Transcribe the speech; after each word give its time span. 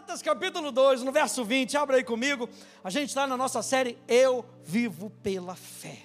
Gálatas 0.00 0.22
capítulo 0.22 0.72
2, 0.72 1.02
no 1.02 1.12
verso 1.12 1.44
20, 1.44 1.76
abra 1.76 1.96
aí 1.98 2.02
comigo. 2.02 2.48
A 2.82 2.88
gente 2.88 3.10
está 3.10 3.26
na 3.26 3.36
nossa 3.36 3.60
série 3.60 3.98
Eu 4.08 4.42
Vivo 4.64 5.10
pela 5.22 5.54
Fé. 5.54 6.04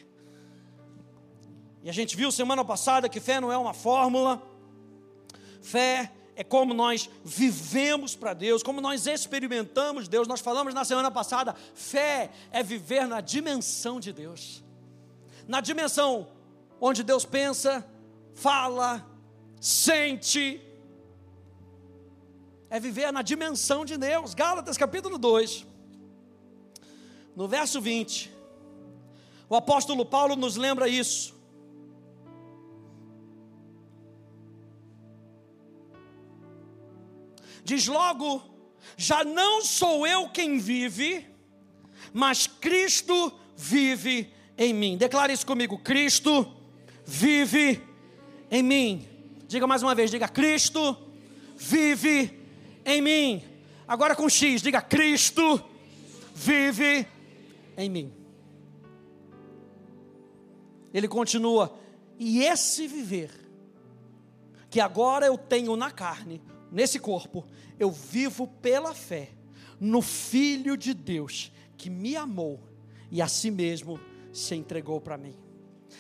E 1.81 1.89
a 1.89 1.93
gente 1.93 2.17
viu 2.17 2.29
semana 2.29 2.65
passada 2.65 3.07
que 3.07 3.21
fé 3.21 3.39
não 3.39 3.53
é 3.53 3.57
uma 3.57 3.73
fórmula, 3.73 4.41
fé 5.61 6.11
é 6.35 6.43
como 6.43 6.73
nós 6.73 7.09
vivemos 7.23 8.17
para 8.17 8.33
Deus, 8.33 8.61
como 8.61 8.81
nós 8.81 9.07
experimentamos 9.07 10.09
Deus. 10.09 10.27
Nós 10.27 10.41
falamos 10.41 10.73
na 10.73 10.83
semana 10.83 11.09
passada, 11.09 11.55
fé 11.73 12.31
é 12.51 12.61
viver 12.61 13.07
na 13.07 13.21
dimensão 13.21 13.97
de 14.01 14.11
Deus, 14.11 14.61
na 15.47 15.61
dimensão 15.61 16.27
onde 16.81 17.01
Deus 17.01 17.23
pensa, 17.23 17.85
fala, 18.33 19.05
sente, 19.61 20.61
é 22.69 22.79
viver 22.79 23.11
na 23.11 23.21
dimensão 23.21 23.85
de 23.85 23.97
Deus. 23.97 24.33
Gálatas 24.33 24.77
capítulo 24.77 25.17
2, 25.17 25.65
no 27.35 27.47
verso 27.47 27.79
20, 27.81 28.31
o 29.49 29.55
apóstolo 29.55 30.05
Paulo 30.05 30.35
nos 30.35 30.55
lembra 30.55 30.87
isso. 30.87 31.35
Diz 37.63 37.87
logo: 37.87 38.43
já 38.95 39.23
não 39.23 39.63
sou 39.63 40.05
eu 40.05 40.29
quem 40.29 40.59
vive, 40.59 41.25
mas 42.13 42.47
Cristo 42.47 43.33
vive 43.55 44.31
em 44.57 44.73
mim. 44.73 44.97
Declare 44.97 45.33
isso 45.33 45.45
comigo: 45.45 45.77
Cristo 45.79 46.51
vive 47.05 47.81
em 48.49 48.63
mim. 48.63 49.07
Diga 49.47 49.67
mais 49.67 49.83
uma 49.83 49.95
vez: 49.95 50.11
diga, 50.11 50.27
Cristo 50.27 50.95
vive 51.55 52.34
em 52.85 53.01
mim. 53.01 53.43
Agora 53.87 54.15
com 54.15 54.29
X, 54.29 54.61
diga: 54.61 54.81
Cristo 54.81 55.63
vive 56.33 57.07
em 57.77 57.89
mim. 57.89 58.13
Ele 60.93 61.07
continua, 61.07 61.77
e 62.17 62.43
esse 62.43 62.87
viver, 62.87 63.29
que 64.69 64.79
agora 64.79 65.25
eu 65.25 65.37
tenho 65.37 65.75
na 65.75 65.91
carne, 65.91 66.41
nesse 66.71 66.99
corpo, 66.99 67.45
eu 67.77 67.91
vivo 67.91 68.47
pela 68.47 68.93
fé 68.93 69.31
no 69.79 70.01
Filho 70.01 70.77
de 70.77 70.93
Deus 70.93 71.51
que 71.77 71.89
me 71.89 72.15
amou 72.15 72.61
e 73.11 73.21
a 73.21 73.27
si 73.27 73.51
mesmo 73.51 73.99
se 74.31 74.55
entregou 74.55 75.01
para 75.01 75.17
mim. 75.17 75.35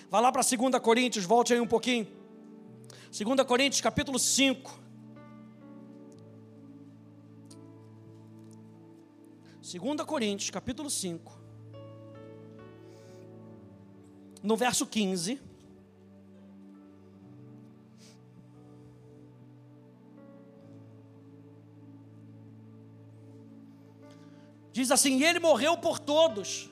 Vá 0.09 0.19
lá 0.19 0.31
para 0.31 0.41
2 0.41 0.81
Coríntios, 0.81 1.25
volte 1.25 1.53
aí 1.53 1.59
um 1.59 1.67
pouquinho. 1.67 2.07
2 3.11 3.47
Coríntios 3.47 3.81
capítulo 3.81 4.17
5. 4.17 4.84
2 9.77 10.05
Coríntios, 10.05 10.49
capítulo 10.49 10.89
5, 10.89 11.37
no 14.41 14.55
verso 14.55 14.87
15. 14.87 15.41
Diz 24.71 24.91
assim: 24.91 25.21
Ele 25.21 25.39
morreu 25.39 25.77
por 25.77 25.99
todos, 25.99 26.69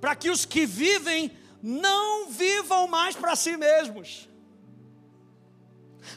para 0.00 0.16
que 0.16 0.28
os 0.28 0.44
que 0.44 0.66
vivem 0.66 1.30
não 1.62 2.28
vivam 2.28 2.88
mais 2.88 3.14
para 3.14 3.36
si 3.36 3.56
mesmos 3.56 4.28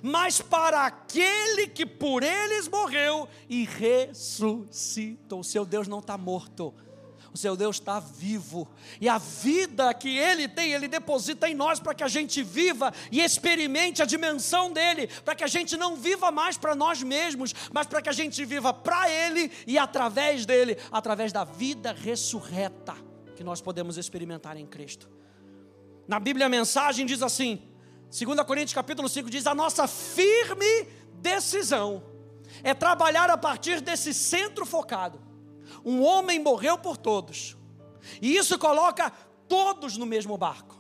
mas 0.02 0.42
para 0.42 0.86
aquele 0.86 1.68
que 1.68 1.86
por 1.86 2.24
eles 2.24 2.68
morreu 2.68 3.28
e 3.48 3.66
ressuscitou. 3.66 5.40
O 5.40 5.44
seu 5.44 5.66
Deus 5.66 5.88
não 5.88 6.00
está 6.00 6.18
morto. 6.18 6.74
O 7.34 7.38
seu 7.38 7.56
Deus 7.56 7.76
está 7.76 8.00
vivo, 8.00 8.68
e 9.00 9.08
a 9.08 9.18
vida 9.18 9.94
que 9.94 10.18
Ele 10.18 10.48
tem, 10.48 10.72
Ele 10.72 10.88
deposita 10.88 11.48
em 11.48 11.54
nós 11.54 11.80
para 11.80 11.94
que 11.94 12.04
a 12.04 12.08
gente 12.08 12.42
viva 12.42 12.92
e 13.12 13.22
experimente 13.22 14.02
a 14.02 14.06
dimensão 14.06 14.74
dele, 14.74 15.08
para 15.24 15.36
que 15.36 15.44
a 15.44 15.48
gente 15.48 15.78
não 15.78 15.96
viva 15.96 16.32
mais 16.32 16.58
para 16.58 16.74
nós 16.74 17.04
mesmos, 17.04 17.54
mas 17.72 17.86
para 17.86 18.02
que 18.02 18.10
a 18.10 18.14
gente 18.14 18.44
viva 18.46 18.74
para 18.74 19.10
Ele 19.10 19.52
e 19.68 19.78
através 19.78 20.46
dele, 20.46 20.78
através 20.92 21.32
da 21.32 21.44
vida 21.44 21.94
ressurreta 21.94 22.96
que 23.36 23.44
nós 23.44 23.62
podemos 23.62 23.98
experimentar 23.98 24.58
em 24.58 24.66
Cristo. 24.66 25.08
Na 26.08 26.20
Bíblia 26.20 26.48
a 26.48 26.50
mensagem 26.50 27.06
diz 27.06 27.22
assim: 27.22 27.62
2 28.10 28.42
Coríntios 28.46 28.74
capítulo 28.74 29.08
5 29.08 29.30
diz: 29.30 29.46
a 29.46 29.54
nossa 29.54 29.88
firme 29.88 30.88
decisão 31.14 32.04
é 32.64 32.74
trabalhar 32.74 33.30
a 33.30 33.38
partir 33.38 33.82
desse 33.82 34.14
centro 34.14 34.66
focado. 34.66 35.22
Um 35.86 36.02
homem 36.04 36.40
morreu 36.40 36.78
por 36.78 36.98
todos, 36.98 37.56
e 38.22 38.36
isso 38.36 38.58
coloca 38.58 39.12
todos 39.48 39.96
no 39.96 40.06
mesmo 40.06 40.38
barco. 40.38 40.80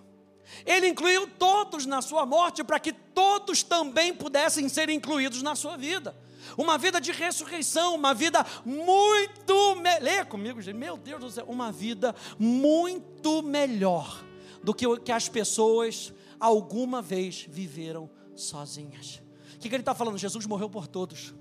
Ele 0.66 0.88
incluiu 0.88 1.28
todos 1.28 1.86
na 1.86 2.02
sua 2.02 2.26
morte 2.26 2.64
para 2.64 2.80
que 2.80 2.92
todos 2.92 3.62
também 3.62 4.12
pudessem 4.12 4.68
ser 4.68 4.90
incluídos 4.90 5.44
na 5.44 5.56
sua 5.56 5.78
vida. 5.78 6.18
Uma 6.58 6.80
vida 6.80 7.00
de 7.00 7.12
ressurreição, 7.12 7.94
uma 7.94 8.16
vida 8.16 8.44
muito. 8.66 9.76
Me... 9.76 10.00
Lê 10.00 10.26
comigo, 10.26 10.60
gente. 10.60 10.76
Meu 10.76 10.98
Deus 10.98 11.22
do 11.22 11.30
céu. 11.30 11.46
Uma 11.48 11.72
vida 11.72 12.16
muito 12.40 13.44
melhor 13.44 14.24
do 14.64 14.74
que 14.74 14.86
que 15.02 15.12
as 15.12 15.30
pessoas 15.30 16.12
alguma 16.40 17.02
vez 17.02 17.46
viveram 17.48 18.10
sozinhas. 18.36 19.22
O 19.56 19.60
que, 19.60 19.70
que 19.70 19.76
ele 19.76 19.82
está 19.82 19.94
falando? 19.94 20.18
Jesus 20.18 20.46
morreu 20.46 20.70
por 20.70 20.88
todos, 20.88 21.34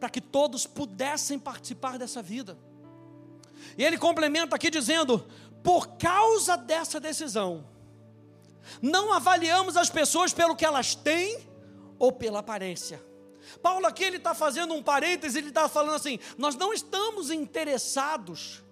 para 0.00 0.10
que 0.10 0.20
todos 0.20 0.66
pudessem 0.66 1.38
participar 1.38 1.98
dessa 1.98 2.22
vida. 2.22 2.58
E 3.78 3.84
ele 3.84 3.96
complementa 3.96 4.56
aqui 4.56 4.70
dizendo: 4.70 5.24
por 5.62 5.96
causa 5.96 6.56
dessa 6.56 6.98
decisão, 6.98 7.64
não 8.82 9.12
avaliamos 9.12 9.76
as 9.76 9.88
pessoas 9.88 10.32
pelo 10.32 10.56
que 10.56 10.64
elas 10.64 10.94
têm 10.94 11.38
ou 11.98 12.12
pela 12.12 12.40
aparência. 12.40 13.02
Paulo 13.62 13.86
aqui 13.86 14.04
ele 14.04 14.16
está 14.16 14.34
fazendo 14.34 14.74
um 14.74 14.82
parêntese, 14.82 15.38
ele 15.38 15.48
está 15.48 15.68
falando 15.68 15.94
assim: 15.94 16.18
nós 16.36 16.56
não 16.56 16.72
estamos 16.72 17.30
interessados 17.30 18.62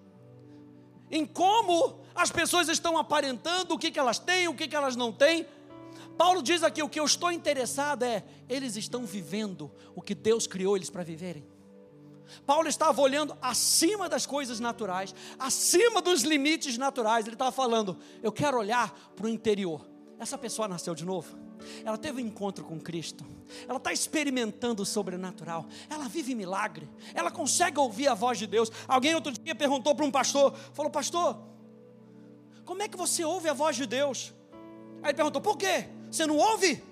em 1.10 1.26
como 1.26 2.01
as 2.14 2.30
pessoas 2.30 2.68
estão 2.68 2.96
aparentando, 2.96 3.74
o 3.74 3.78
que, 3.78 3.90
que 3.90 3.98
elas 3.98 4.18
têm, 4.18 4.48
o 4.48 4.54
que, 4.54 4.68
que 4.68 4.76
elas 4.76 4.96
não 4.96 5.12
têm. 5.12 5.46
Paulo 6.16 6.42
diz 6.42 6.62
aqui: 6.62 6.82
o 6.82 6.88
que 6.88 7.00
eu 7.00 7.04
estou 7.04 7.30
interessado 7.32 8.02
é, 8.04 8.24
eles 8.48 8.76
estão 8.76 9.04
vivendo 9.04 9.70
o 9.94 10.02
que 10.02 10.14
Deus 10.14 10.46
criou 10.46 10.76
eles 10.76 10.90
para 10.90 11.02
viverem. 11.02 11.46
Paulo 12.46 12.68
estava 12.68 13.00
olhando 13.00 13.36
acima 13.42 14.08
das 14.08 14.24
coisas 14.24 14.58
naturais, 14.60 15.14
acima 15.38 16.00
dos 16.00 16.22
limites 16.22 16.78
naturais. 16.78 17.26
Ele 17.26 17.34
estava 17.34 17.52
falando: 17.52 17.98
eu 18.22 18.32
quero 18.32 18.58
olhar 18.58 18.92
para 19.16 19.26
o 19.26 19.28
interior. 19.28 19.86
Essa 20.18 20.38
pessoa 20.38 20.68
nasceu 20.68 20.94
de 20.94 21.04
novo. 21.04 21.36
Ela 21.84 21.98
teve 21.98 22.22
um 22.22 22.26
encontro 22.26 22.64
com 22.64 22.80
Cristo. 22.80 23.24
Ela 23.68 23.78
está 23.78 23.92
experimentando 23.92 24.82
o 24.82 24.86
sobrenatural. 24.86 25.66
Ela 25.88 26.08
vive 26.08 26.34
milagre. 26.34 26.88
Ela 27.14 27.30
consegue 27.30 27.78
ouvir 27.78 28.08
a 28.08 28.14
voz 28.14 28.38
de 28.38 28.46
Deus. 28.46 28.70
Alguém 28.86 29.14
outro 29.14 29.32
dia 29.32 29.54
perguntou 29.54 29.94
para 29.94 30.04
um 30.04 30.10
pastor: 30.10 30.54
falou, 30.72 30.90
pastor, 30.90 31.51
como 32.64 32.82
é 32.82 32.88
que 32.88 32.96
você 32.96 33.24
ouve 33.24 33.48
a 33.48 33.52
voz 33.52 33.76
de 33.76 33.86
Deus? 33.86 34.34
Aí 35.02 35.10
ele 35.10 35.14
perguntou: 35.14 35.40
por 35.40 35.56
quê? 35.56 35.88
Você 36.10 36.26
não 36.26 36.36
ouve? 36.36 36.82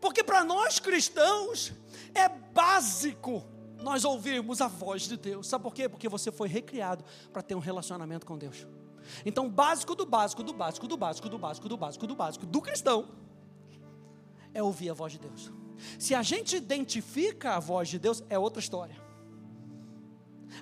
Porque 0.00 0.24
para 0.24 0.44
nós 0.44 0.78
cristãos 0.78 1.72
é 2.14 2.28
básico 2.28 3.44
nós 3.82 4.04
ouvirmos 4.04 4.60
a 4.60 4.68
voz 4.68 5.02
de 5.02 5.16
Deus. 5.16 5.46
Sabe 5.46 5.62
por 5.62 5.74
quê? 5.74 5.88
Porque 5.88 6.08
você 6.08 6.30
foi 6.30 6.48
recriado 6.48 7.04
para 7.32 7.42
ter 7.42 7.54
um 7.54 7.60
relacionamento 7.60 8.24
com 8.26 8.38
Deus. 8.38 8.66
Então, 9.26 9.48
básico 9.48 9.94
do 9.94 10.06
básico, 10.06 10.42
do 10.42 10.52
básico, 10.52 10.86
do 10.86 10.96
básico, 10.96 11.28
do 11.28 11.38
básico, 11.38 11.68
do 11.68 11.76
básico, 11.76 12.06
do 12.06 12.14
básico, 12.14 12.46
do 12.46 12.60
cristão 12.60 13.08
é 14.54 14.62
ouvir 14.62 14.90
a 14.90 14.94
voz 14.94 15.12
de 15.12 15.18
Deus. 15.18 15.50
Se 15.98 16.14
a 16.14 16.22
gente 16.22 16.56
identifica 16.56 17.56
a 17.56 17.58
voz 17.58 17.88
de 17.88 17.98
Deus, 17.98 18.22
é 18.28 18.38
outra 18.38 18.60
história. 18.60 18.96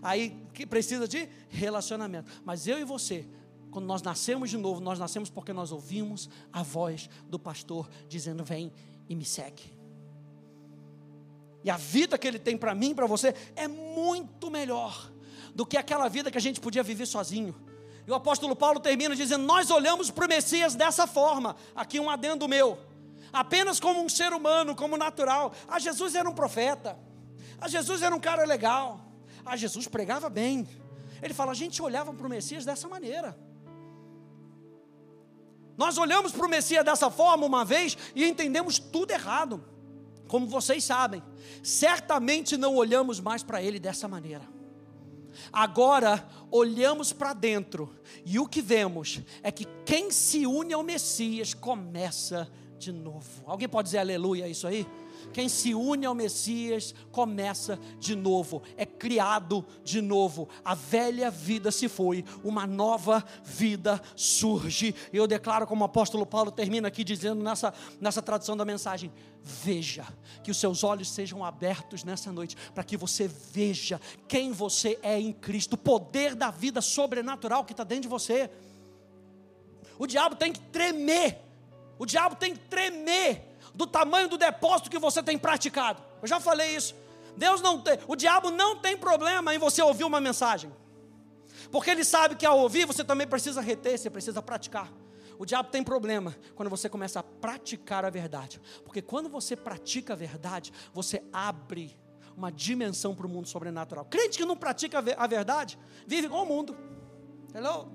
Aí 0.01 0.41
que 0.55 0.67
precisa 0.67 1.07
de 1.07 1.29
relacionamento. 1.49 2.31
Mas 2.45 2.67
eu 2.67 2.79
e 2.79 2.85
você, 2.85 3.29
quando 3.71 3.87
nós 3.87 4.03
nascemos 4.03 4.51
de 4.51 4.57
novo, 4.57 4.81
nós 4.81 4.99
nascemos 4.99 5.31
porque 5.31 5.53
nós 5.53 5.73
ouvimos 5.73 6.29
a 6.53 6.63
voz 6.63 7.09
do 7.29 7.39
pastor 7.39 7.89
dizendo: 8.09 8.45
Vem 8.45 8.73
e 9.09 9.15
me 9.15 9.25
segue. 9.25 9.79
E 11.63 11.71
a 11.71 11.77
vida 11.77 12.19
que 12.19 12.27
ele 12.27 12.39
tem 12.39 12.57
para 12.57 12.75
mim, 12.75 12.95
para 12.95 13.07
você, 13.07 13.35
é 13.55 13.69
muito 13.69 14.51
melhor 14.51 15.11
do 15.55 15.67
que 15.67 15.77
aquela 15.77 16.09
vida 16.09 16.31
que 16.31 16.39
a 16.39 16.41
gente 16.41 16.61
podia 16.61 16.83
viver 16.83 17.07
sozinho. 17.07 17.55
E 18.07 18.11
o 18.11 18.15
apóstolo 18.15 18.57
Paulo 18.57 18.81
termina 18.81 19.15
dizendo: 19.15 19.45
Nós 19.45 19.71
olhamos 19.71 20.11
para 20.11 20.25
o 20.25 20.29
Messias 20.29 20.75
dessa 20.75 21.07
forma. 21.07 21.55
Aqui 21.75 22.01
um 22.01 22.11
adendo 22.11 22.49
meu. 22.49 22.79
Apenas 23.33 23.79
como 23.79 24.03
um 24.03 24.09
ser 24.09 24.33
humano, 24.33 24.75
como 24.75 24.97
natural. 24.97 25.53
A 25.69 25.79
Jesus 25.79 26.15
era 26.15 26.29
um 26.29 26.35
profeta. 26.35 26.99
A 27.61 27.69
Jesus 27.69 28.03
era 28.03 28.15
um 28.15 28.21
cara 28.21 28.45
legal. 28.45 29.01
A 29.45 29.57
Jesus 29.57 29.87
pregava 29.87 30.29
bem. 30.29 30.67
Ele 31.23 31.35
fala: 31.35 31.53
a 31.53 31.55
gente 31.55 31.81
olhava 31.83 32.13
para 32.13 32.27
o 32.27 32.31
Messias 32.31 32.65
dessa 32.65 32.89
maneira. 32.89 33.39
Nós 35.81 35.97
olhamos 35.97 36.31
para 36.31 36.45
o 36.47 36.51
Messias 36.51 36.85
dessa 36.85 37.11
forma 37.11 37.47
uma 37.47 37.65
vez 37.65 37.97
e 38.15 38.27
entendemos 38.27 38.79
tudo 38.79 39.13
errado. 39.13 39.65
como 40.29 40.47
vocês 40.47 40.85
sabem, 40.85 41.23
certamente 41.63 42.57
não 42.57 42.77
olhamos 42.77 43.19
mais 43.19 43.43
para 43.43 43.63
ele 43.63 43.81
dessa 43.81 44.07
maneira. 44.07 44.47
Agora 45.51 46.29
olhamos 46.51 47.15
para 47.15 47.33
dentro 47.33 47.93
e 48.27 48.39
o 48.39 48.47
que 48.47 48.61
vemos 48.61 49.23
é 49.43 49.51
que 49.51 49.65
quem 49.87 50.11
se 50.11 50.47
une 50.47 50.75
ao 50.75 50.83
Messias 50.83 51.55
começa 51.55 52.47
de 52.79 52.93
novo. 52.93 53.43
Alguém 53.47 53.67
pode 53.67 53.87
dizer 53.87 53.99
aleluia 53.99 54.47
isso 54.47 54.67
aí? 54.67 54.87
Quem 55.33 55.49
se 55.49 55.75
une 55.75 56.07
ao 56.07 56.15
Messias 56.15 56.95
começa 57.13 57.79
de 57.99 58.15
novo, 58.15 58.63
é 58.77 58.85
criado 58.85 59.65
de 59.85 60.01
novo. 60.01 60.49
A 60.65 60.75
velha 60.75 61.31
vida 61.31 61.71
se 61.71 61.89
foi, 61.89 62.25
uma 62.43 62.67
nova 62.67 63.25
vida 63.45 64.01
surge. 64.17 64.95
Eu 65.13 65.27
declaro, 65.27 65.67
como 65.67 65.83
o 65.83 65.87
apóstolo 65.87 66.27
Paulo 66.27 66.51
termina 66.51 66.89
aqui 66.89 67.05
dizendo 67.05 67.43
nessa, 67.43 67.73
nessa 68.01 68.21
tradução 68.21 68.57
da 68.57 68.65
mensagem: 68.65 69.13
Veja, 69.43 70.07
que 70.43 70.51
os 70.51 70.57
seus 70.59 70.85
olhos 70.85 71.11
sejam 71.11 71.45
abertos 71.45 72.05
nessa 72.05 72.33
noite, 72.33 72.57
para 72.75 72.85
que 72.85 72.97
você 72.97 73.29
veja 73.29 74.01
quem 74.29 74.53
você 74.53 74.99
é 75.03 75.19
em 75.19 75.33
Cristo, 75.33 75.75
o 75.75 75.79
poder 75.79 76.35
da 76.35 76.51
vida 76.51 76.81
sobrenatural 76.81 77.65
que 77.65 77.73
está 77.73 77.85
dentro 77.85 78.03
de 78.03 78.09
você. 78.09 78.51
O 79.99 80.07
diabo 80.07 80.35
tem 80.35 80.53
que 80.53 80.61
tremer, 80.61 81.39
o 81.99 82.07
diabo 82.07 82.35
tem 82.35 82.55
que 82.55 82.61
tremer 82.61 83.50
do 83.75 83.87
tamanho 83.87 84.29
do 84.29 84.37
depósito 84.39 84.91
que 84.91 84.99
você 84.99 85.23
tem 85.23 85.39
praticado. 85.39 86.03
Eu 86.21 86.29
já 86.29 86.41
falei 86.41 86.77
isso. 86.77 86.95
Deus 87.37 87.61
não 87.61 87.81
tem, 87.81 87.99
o 88.07 88.17
diabo 88.17 88.51
não 88.51 88.77
tem 88.77 88.97
problema 88.97 89.55
em 89.55 89.59
você 89.59 89.81
ouvir 89.83 90.05
uma 90.05 90.21
mensagem. 90.21 90.73
Porque 91.71 91.91
ele 91.91 92.05
sabe 92.05 92.35
que 92.35 92.45
ao 92.45 92.59
ouvir 92.59 92.85
você 92.85 93.05
também 93.05 93.27
precisa 93.27 93.61
reter, 93.61 93.99
você 93.99 94.11
precisa 94.11 94.43
praticar. 94.43 94.93
O 95.39 95.47
diabo 95.47 95.71
tem 95.71 95.83
problema 95.83 96.37
quando 96.55 96.69
você 96.69 96.89
começa 96.89 97.21
a 97.21 97.23
praticar 97.23 98.05
a 98.05 98.11
verdade. 98.11 98.61
Porque 98.85 99.01
quando 99.01 99.29
você 99.29 99.57
pratica 99.57 100.13
a 100.13 100.17
verdade, 100.17 100.73
você 100.93 101.23
abre 101.33 101.99
uma 102.37 102.53
dimensão 102.53 103.15
para 103.15 103.27
o 103.27 103.29
mundo 103.29 103.49
sobrenatural. 103.49 104.05
Crente 104.05 104.37
que 104.37 104.45
não 104.45 104.57
pratica 104.57 104.99
a 104.99 105.27
verdade, 105.27 105.79
vive 106.07 106.27
igual 106.27 106.43
o 106.43 106.47
mundo. 106.47 106.77
Hello? 107.55 107.91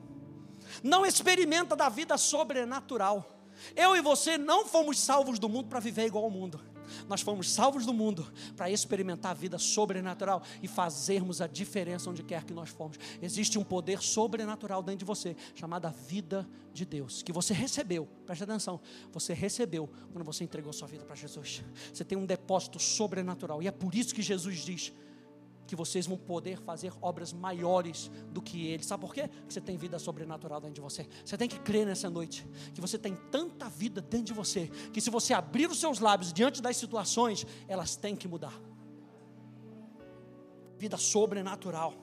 Não 0.81 1.05
experimenta 1.05 1.75
da 1.75 1.89
vida 1.89 2.17
sobrenatural. 2.17 3.34
Eu 3.75 3.95
e 3.95 4.01
você 4.01 4.37
não 4.37 4.65
fomos 4.65 4.99
salvos 4.99 5.39
do 5.39 5.49
mundo 5.49 5.67
para 5.67 5.79
viver 5.79 6.05
igual 6.05 6.23
ao 6.23 6.31
mundo. 6.31 6.59
Nós 7.07 7.21
fomos 7.21 7.51
salvos 7.51 7.85
do 7.85 7.93
mundo 7.93 8.31
para 8.55 8.69
experimentar 8.69 9.31
a 9.31 9.33
vida 9.33 9.57
sobrenatural 9.57 10.43
e 10.61 10.67
fazermos 10.67 11.41
a 11.41 11.47
diferença 11.47 12.09
onde 12.09 12.23
quer 12.23 12.43
que 12.43 12.53
nós 12.53 12.69
formos. 12.69 12.97
Existe 13.21 13.57
um 13.57 13.63
poder 13.63 14.01
sobrenatural 14.01 14.81
dentro 14.83 14.99
de 14.99 15.05
você, 15.05 15.35
chamado 15.55 15.85
vida 16.07 16.47
de 16.73 16.85
Deus, 16.85 17.23
que 17.23 17.31
você 17.31 17.53
recebeu. 17.53 18.07
Preste 18.25 18.43
atenção, 18.43 18.79
você 19.11 19.33
recebeu 19.33 19.89
quando 20.11 20.25
você 20.25 20.43
entregou 20.43 20.73
sua 20.73 20.87
vida 20.87 21.05
para 21.05 21.15
Jesus. 21.15 21.63
Você 21.93 22.03
tem 22.03 22.17
um 22.17 22.25
depósito 22.25 22.79
sobrenatural 22.79 23.61
e 23.61 23.67
é 23.67 23.71
por 23.71 23.95
isso 23.95 24.13
que 24.13 24.21
Jesus 24.21 24.59
diz: 24.59 24.93
que 25.67 25.75
vocês 25.75 26.05
vão 26.05 26.17
poder 26.17 26.59
fazer 26.61 26.93
obras 27.01 27.33
maiores 27.33 28.11
do 28.29 28.41
que 28.41 28.67
ele. 28.67 28.83
Sabe 28.83 29.01
por 29.01 29.13
quê? 29.13 29.27
Porque 29.27 29.53
você 29.53 29.61
tem 29.61 29.77
vida 29.77 29.97
sobrenatural 29.97 30.61
dentro 30.61 30.75
de 30.75 30.81
você. 30.81 31.07
Você 31.23 31.37
tem 31.37 31.47
que 31.47 31.59
crer 31.59 31.85
nessa 31.85 32.09
noite 32.09 32.47
que 32.73 32.81
você 32.81 32.97
tem 32.97 33.15
tanta 33.31 33.69
vida 33.69 34.01
dentro 34.01 34.27
de 34.27 34.33
você 34.33 34.69
que 34.93 35.01
se 35.01 35.09
você 35.09 35.33
abrir 35.33 35.69
os 35.69 35.79
seus 35.79 35.99
lábios 35.99 36.31
diante 36.31 36.61
das 36.61 36.77
situações, 36.77 37.45
elas 37.67 37.95
têm 37.95 38.15
que 38.15 38.27
mudar. 38.27 38.53
Vida 40.77 40.97
sobrenatural. 40.97 41.93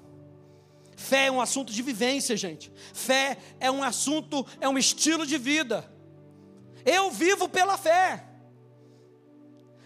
Fé 0.96 1.26
é 1.26 1.30
um 1.30 1.40
assunto 1.40 1.72
de 1.72 1.82
vivência, 1.82 2.36
gente. 2.36 2.72
Fé 2.92 3.38
é 3.58 3.70
um 3.70 3.82
assunto, 3.82 4.46
é 4.60 4.68
um 4.68 4.78
estilo 4.78 5.26
de 5.26 5.38
vida. 5.38 5.90
Eu 6.84 7.10
vivo 7.10 7.48
pela 7.48 7.76
fé. 7.78 8.31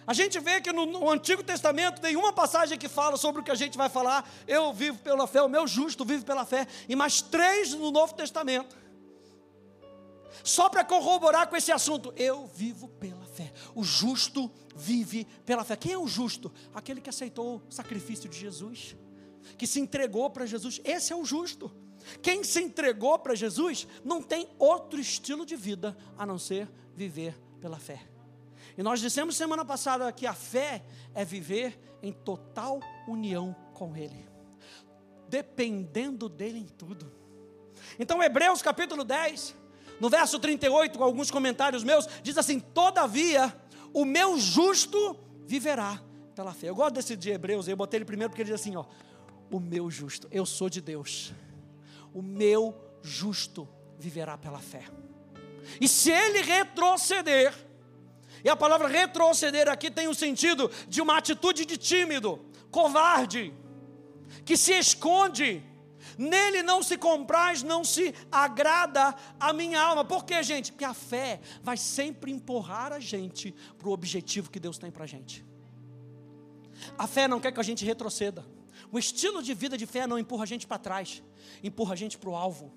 A 0.07 0.13
gente 0.13 0.39
vê 0.39 0.61
que 0.61 0.73
no, 0.73 0.87
no, 0.87 1.11
Antigo 1.11 1.43
Testamento 1.43 2.01
tem 2.01 2.17
uma 2.17 2.33
passagem 2.33 2.79
que 2.79 2.89
fala 2.89 3.17
sobre 3.17 3.41
o 3.41 3.45
que 3.45 3.51
a 3.51 3.57
gente 3.57 3.77
vai 3.77 3.89
falar. 3.89 4.29
Eu 4.47 4.73
vivo 4.73 4.99
pela 4.99 5.27
fé, 5.27 5.43
o 5.43 5.49
meu 5.49 5.67
justo 5.67 6.05
vive 6.05 6.25
pela 6.25 6.45
fé. 6.45 6.67
E 6.89 6.95
mais 6.95 7.21
três 7.21 7.75
no 7.75 7.91
Novo 7.91 8.15
Testamento. 8.15 8.77
Só 10.45 10.69
para 10.69 10.85
corroborar 10.85 11.49
com 11.49 11.57
esse 11.57 11.73
assunto. 11.73 12.13
Eu 12.17 12.47
vivo 12.47 12.89
pela 12.89 13.27
fé. 13.27 13.53
O 13.75 13.83
justo 13.83 14.49
vive 14.77 15.27
pela 15.45 15.65
fé. 15.65 15.75
Quem 15.75 15.93
é 15.93 15.99
o 15.99 16.07
justo? 16.07 16.53
Aquele 16.73 17.01
que 17.01 17.11
aceitou 17.11 17.57
o 17.69 17.73
sacrifício 17.73 18.29
de 18.29 18.39
Jesus. 18.39 18.97
Que 19.59 19.67
se 19.67 19.81
entregou 19.81 20.31
para 20.31 20.47
Jesus. 20.47 20.81
Esse 20.85 21.13
é 21.13 21.17
o 21.17 21.25
justo. 21.25 21.73
Quem 22.23 22.45
se 22.45 22.63
entregou 22.63 23.19
para 23.19 23.35
Jesus 23.35 23.89
não 24.05 24.23
tem 24.23 24.49
outro 24.57 25.01
estilo 25.01 25.45
de 25.45 25.57
vida 25.57 25.97
a 26.17 26.25
não 26.25 26.39
ser 26.39 26.69
viver 26.95 27.37
pela 27.61 27.79
fé. 27.79 28.16
E 28.77 28.83
nós 28.83 29.01
dissemos 29.01 29.37
semana 29.37 29.65
passada 29.65 30.11
que 30.13 30.27
a 30.27 30.35
fé 30.35 30.85
é 31.15 31.25
viver 31.25 31.79
em 32.03 32.13
total 32.13 32.81
união 33.09 33.55
com 33.73 33.97
Ele, 33.97 34.29
dependendo 35.29 36.29
dEle 36.29 36.59
em 36.59 36.67
tudo. 36.67 37.11
Então, 37.99 38.23
Hebreus 38.23 38.61
capítulo 38.61 39.05
10, 39.05 39.55
no 40.01 40.11
verso 40.11 40.39
38, 40.39 40.99
com 40.99 41.05
alguns 41.05 41.31
comentários 41.31 41.83
meus, 41.83 42.07
diz 42.23 42.37
assim: 42.37 42.61
Todavia, 42.61 43.55
o 43.93 44.05
meu 44.05 44.39
justo 44.39 45.19
viverá 45.47 46.01
pela 46.35 46.53
fé. 46.53 46.69
Eu 46.69 46.75
gosto 46.75 46.95
desse 46.95 47.17
de 47.17 47.31
Hebreus, 47.31 47.67
eu 47.67 47.77
botei 47.77 47.99
ele 47.99 48.05
primeiro 48.05 48.31
porque 48.31 48.43
ele 48.43 48.51
diz 48.51 48.61
assim: 48.61 48.77
ó, 48.77 48.85
o 49.51 49.59
meu 49.59 49.91
justo, 49.91 50.29
eu 50.31 50.45
sou 50.45 50.69
de 50.69 50.83
Deus, 50.83 51.33
o 52.13 52.21
meu 52.21 52.75
justo 53.01 53.67
viverá 53.99 54.37
pela 54.37 54.59
fé. 54.59 54.85
E 55.81 55.89
se 55.89 56.11
ele 56.11 56.43
retroceder, 56.43 57.55
e 58.47 58.49
a 58.49 58.55
palavra 58.55 58.87
retroceder 58.87 59.69
aqui 59.69 59.91
tem 59.91 60.07
o 60.07 60.15
sentido 60.15 60.71
de 60.87 61.03
uma 61.03 61.19
atitude 61.19 61.67
de 61.67 61.77
tímido, 61.77 62.39
covarde, 62.71 63.53
que 64.45 64.57
se 64.57 64.73
esconde. 64.73 65.65
Nele 66.17 66.63
não 66.63 66.81
se 66.81 66.97
compraz, 66.97 67.65
não 67.65 67.83
se 67.83 68.15
agrada 68.31 69.17
a 69.41 69.53
minha 69.53 69.81
alma. 69.83 70.05
Por 70.05 70.25
quê, 70.25 70.45
gente? 70.45 70.71
Porque 70.71 70.85
a 70.85 70.95
fé 70.95 71.41
vai 71.61 71.77
sempre 71.77 72.31
empurrar 72.31 72.93
a 72.93 73.01
gente 73.01 73.53
para 73.77 73.89
o 73.89 73.91
objetivo 73.91 74.49
que 74.49 74.61
Deus 74.61 74.79
tem 74.79 74.93
para 74.93 75.03
a 75.03 75.09
gente. 75.09 75.45
A 76.97 77.09
fé 77.09 77.27
não 77.27 77.41
quer 77.41 77.51
que 77.51 77.59
a 77.59 77.65
gente 77.65 77.85
retroceda. 77.85 78.47
O 78.93 78.97
estilo 78.97 79.43
de 79.43 79.55
vida 79.55 79.77
de 79.77 79.87
fé 79.87 80.07
não 80.07 80.21
empurra 80.21 80.45
a 80.45 80.47
gente 80.47 80.69
para 80.69 80.79
trás, 80.79 81.21
empurra 81.65 81.95
a 81.95 81.97
gente 81.97 82.17
para 82.17 82.31
o 82.31 82.37
alvo. 82.37 82.73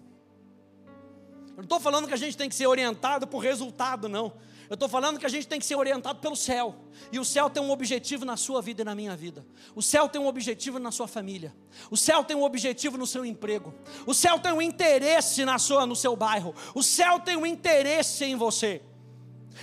Eu 1.49 1.57
não 1.57 1.63
estou 1.65 1.79
falando 1.79 2.07
que 2.07 2.13
a 2.15 2.17
gente 2.17 2.35
tem 2.35 2.49
que 2.49 2.55
ser 2.55 2.65
orientado 2.65 3.27
por 3.27 3.37
resultado, 3.37 4.09
não. 4.09 4.33
Eu 4.69 4.75
estou 4.75 4.87
falando 4.87 5.17
que 5.17 5.25
a 5.25 5.29
gente 5.29 5.47
tem 5.47 5.59
que 5.59 5.65
ser 5.65 5.75
orientado 5.75 6.19
pelo 6.19 6.35
céu. 6.35 6.75
E 7.11 7.17
o 7.17 7.25
céu 7.25 7.49
tem 7.49 7.61
um 7.61 7.71
objetivo 7.71 8.23
na 8.23 8.37
sua 8.37 8.61
vida 8.61 8.83
e 8.83 8.85
na 8.85 8.93
minha 8.93 9.15
vida. 9.15 9.43
O 9.73 9.81
céu 9.81 10.07
tem 10.07 10.21
um 10.21 10.27
objetivo 10.27 10.77
na 10.77 10.91
sua 10.91 11.07
família. 11.07 11.55
O 11.89 11.97
céu 11.97 12.23
tem 12.23 12.37
um 12.37 12.43
objetivo 12.43 12.95
no 12.95 13.07
seu 13.07 13.25
emprego. 13.25 13.73
O 14.05 14.13
céu 14.13 14.37
tem 14.37 14.51
um 14.51 14.61
interesse 14.61 15.43
na 15.43 15.57
sua, 15.57 15.87
no 15.87 15.95
seu 15.95 16.15
bairro. 16.15 16.53
O 16.75 16.83
céu 16.83 17.19
tem 17.19 17.35
um 17.35 17.47
interesse 17.47 18.23
em 18.25 18.35
você. 18.35 18.83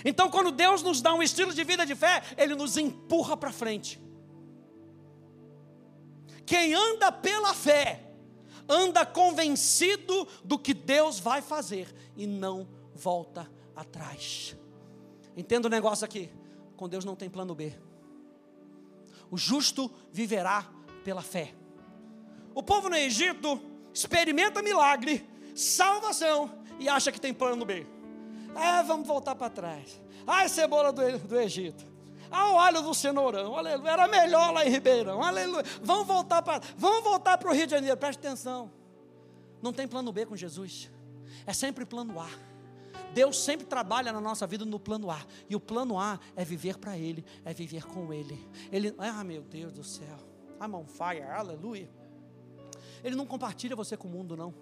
Então, 0.04 0.28
quando 0.28 0.50
Deus 0.50 0.83
nos 0.83 1.00
dá 1.00 1.14
um 1.14 1.23
estilo 1.23 1.54
de 1.54 1.62
vida 1.62 1.87
de 1.87 1.95
fé, 1.95 2.21
Ele 2.37 2.57
nos 2.57 2.76
empurra 2.76 3.37
para 3.37 3.52
frente. 3.52 4.00
Quem 6.45 6.75
anda 6.75 7.12
pela 7.12 7.54
fé, 7.54 8.11
anda 8.69 9.07
convencido 9.07 10.26
do 10.45 10.59
que 10.59 10.75
Deus 10.75 11.21
vai 11.21 11.40
fazer 11.40 11.95
e 12.16 12.26
não 12.26 12.69
volta 12.92 13.49
atrás. 13.76 14.57
Entenda 15.37 15.69
o 15.69 15.71
negócio 15.71 16.05
aqui: 16.05 16.31
com 16.76 16.88
Deus 16.88 17.05
não 17.05 17.14
tem 17.14 17.28
plano 17.28 17.55
B. 17.55 17.75
O 19.31 19.37
justo 19.37 19.90
viverá 20.12 20.66
pela 21.05 21.23
fé. 21.23 21.55
O 22.55 22.62
povo 22.62 22.88
no 22.88 22.97
Egito 22.97 23.61
experimenta 23.93 24.62
milagre, 24.62 25.28
salvação 25.55 26.50
e 26.78 26.88
acha 26.88 27.12
que 27.12 27.21
tem 27.21 27.35
plano 27.35 27.64
B. 27.64 27.87
Ah, 28.55 28.83
vamos 28.83 29.07
voltar 29.07 29.35
para 29.35 29.50
trás. 29.50 30.00
Ah, 30.26 30.49
cebola 30.49 30.93
do, 30.93 31.19
do 31.19 31.38
Egito. 31.38 31.87
Ah, 32.31 32.52
o 32.52 32.59
alho 32.59 32.83
do 32.83 32.95
cenourão, 32.95 33.57
aleluia. 33.57 33.90
Era 33.90 34.09
melhor 34.09 34.52
lá 34.52 34.64
em 34.66 34.71
Ribeirão, 34.71 35.23
aleluia. 35.23 35.64
Vamos 35.83 36.07
voltar 36.07 36.43
para, 36.43 36.61
vamos 36.76 37.05
voltar 37.05 37.38
para 37.38 37.50
o 37.50 37.52
Rio 37.52 37.66
de 37.66 37.73
Janeiro. 37.73 37.97
Preste 37.97 38.19
atenção. 38.19 38.71
Não 39.62 39.73
tem 39.73 39.87
plano 39.87 40.12
B 40.12 40.26
com 40.26 40.37
Jesus. 40.37 40.90
É 41.47 41.52
sempre 41.52 41.85
plano 41.85 42.19
A. 42.21 42.28
Deus 43.15 43.38
sempre 43.38 43.67
trabalha 43.67 44.12
na 44.12 44.21
nossa 44.21 44.47
vida 44.47 44.65
no 44.65 44.79
plano 44.79 45.11
A. 45.11 45.25
E 45.49 45.57
o 45.57 45.61
plano 45.61 45.99
A 45.99 46.19
é 46.35 46.45
viver 46.45 46.79
para 46.79 46.97
Ele, 46.97 47.25
é 47.45 47.53
viver 47.53 47.85
com 47.87 48.12
Ele. 48.12 48.49
Ele, 48.71 48.95
ah, 48.99 49.25
meu 49.25 49.43
Deus 49.43 49.73
do 49.73 49.85
céu. 49.85 50.19
I'm 50.61 50.75
on 50.75 50.87
fire, 50.87 51.23
aleluia. 51.23 51.91
Ele 53.03 53.17
não 53.17 53.26
compartilha 53.26 53.76
você 53.76 53.97
com 53.97 54.09
o 54.09 54.11
mundo, 54.11 54.37
não. 54.37 54.55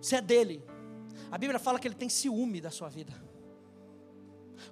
Você 0.00 0.16
é 0.16 0.20
dele. 0.20 0.64
A 1.30 1.38
Bíblia 1.38 1.58
fala 1.58 1.78
que 1.78 1.86
ele 1.86 1.94
tem 1.94 2.08
ciúme 2.08 2.60
da 2.60 2.70
sua 2.70 2.88
vida. 2.88 3.12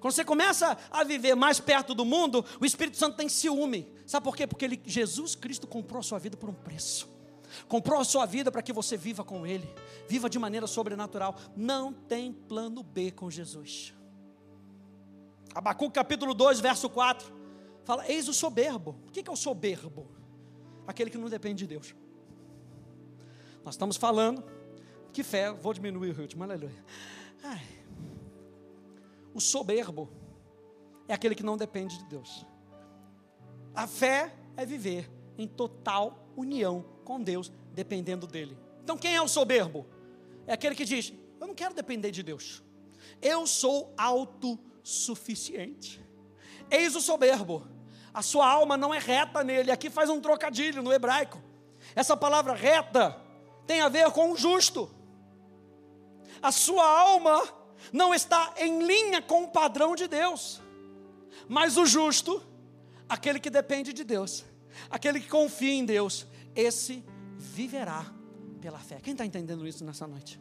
Quando 0.01 0.13
você 0.13 0.25
começa 0.25 0.77
a 0.91 1.05
viver 1.05 1.35
mais 1.35 1.61
perto 1.61 1.95
do 1.95 2.05
mundo, 2.05 2.45
o 2.61 2.65
Espírito 2.65 2.97
Santo 2.97 3.17
tem 3.17 3.29
ciúme. 3.29 3.91
Sabe 4.07 4.25
por 4.25 4.37
quê? 4.37 4.47
Porque 4.47 4.65
ele, 4.65 4.83
Jesus 4.85 5.35
Cristo 5.35 5.67
comprou 5.67 6.01
a 6.01 6.03
sua 6.03 6.19
vida 6.19 6.37
por 6.37 6.49
um 6.49 6.55
preço 6.55 7.18
comprou 7.69 8.01
a 8.01 8.05
sua 8.05 8.27
vida 8.27 8.51
para 8.51 8.63
que 8.63 8.73
você 8.73 8.97
viva 8.97 9.25
com 9.25 9.47
Ele, 9.47 9.69
viva 10.09 10.29
de 10.29 10.39
maneira 10.39 10.67
sobrenatural. 10.67 11.37
Não 11.57 11.93
tem 11.93 12.33
plano 12.33 12.83
B 12.83 13.11
com 13.11 13.31
Jesus. 13.31 13.95
Abacuque 15.55 15.95
capítulo 15.95 16.35
2, 16.35 16.61
verso 16.61 16.89
4. 16.89 17.33
Fala, 17.85 18.07
eis 18.09 18.29
o 18.29 18.35
soberbo. 18.35 18.97
O 19.09 19.11
que 19.11 19.29
é 19.29 19.33
o 19.33 19.37
soberbo? 19.37 20.07
Aquele 20.87 21.11
que 21.11 21.19
não 21.19 21.29
depende 21.29 21.65
de 21.65 21.67
Deus. 21.67 21.95
Nós 23.65 23.75
estamos 23.75 23.97
falando 23.97 24.45
que 25.13 25.23
fé, 25.23 25.51
vou 25.51 25.73
diminuir 25.73 26.11
o 26.11 26.15
ritmo, 26.15 26.43
aleluia. 26.43 26.85
Ai. 27.43 27.63
O 29.35 29.41
soberbo 29.41 30.09
é 31.07 31.15
aquele 31.15 31.35
que 31.35 31.43
não 31.43 31.57
depende 31.57 31.99
de 31.99 32.05
Deus. 32.05 32.47
A 33.75 33.87
fé 33.87 34.35
é 34.57 34.67
viver 34.67 35.11
em 35.37 35.47
total 35.47 36.29
união 36.37 36.85
com 37.09 37.21
Deus, 37.23 37.51
dependendo 37.73 38.27
dele. 38.27 38.55
Então, 38.85 38.99
quem 38.99 39.17
é 39.17 39.23
o 39.23 39.27
soberbo? 39.27 39.87
É 40.47 40.53
aquele 40.53 40.75
que 40.75 40.85
diz: 40.85 41.11
Eu 41.41 41.47
não 41.47 41.55
quero 41.55 41.73
depender 41.73 42.11
de 42.11 42.23
Deus. 42.23 42.63
Eu 43.23 43.47
sou 43.47 43.95
autossuficiente. 43.97 46.05
Eis 46.71 46.95
o 46.95 47.01
soberbo. 47.01 47.67
A 48.13 48.21
sua 48.21 48.47
alma 48.47 48.77
não 48.77 48.93
é 48.93 48.99
reta 48.99 49.43
nele. 49.43 49.71
Aqui 49.71 49.89
faz 49.89 50.11
um 50.11 50.21
trocadilho 50.21 50.83
no 50.83 50.93
hebraico. 50.93 51.43
Essa 51.97 52.15
palavra 52.15 52.53
reta 52.53 53.19
tem 53.67 53.81
a 53.81 53.89
ver 53.89 54.11
com 54.11 54.33
o 54.33 54.37
justo. 54.37 54.91
A 56.43 56.53
sua 56.53 56.87
alma 56.87 57.43
não 57.91 58.15
está 58.15 58.53
em 58.59 58.83
linha 58.83 59.23
com 59.23 59.45
o 59.45 59.49
padrão 59.49 59.97
de 59.97 60.07
Deus. 60.07 60.61
Mas 61.49 61.79
o 61.79 61.87
justo, 61.87 62.43
aquele 63.09 63.41
que 63.41 63.49
depende 63.49 63.95
de 63.95 64.05
Deus, 64.05 64.45
aquele 64.91 65.21
que 65.21 65.29
confia 65.29 65.73
em 65.73 65.87
Deus, 65.87 66.27
esse 66.55 67.05
viverá 67.37 68.07
pela 68.61 68.79
fé. 68.79 69.01
Quem 69.01 69.13
está 69.13 69.25
entendendo 69.25 69.67
isso 69.67 69.85
nessa 69.85 70.07
noite? 70.07 70.41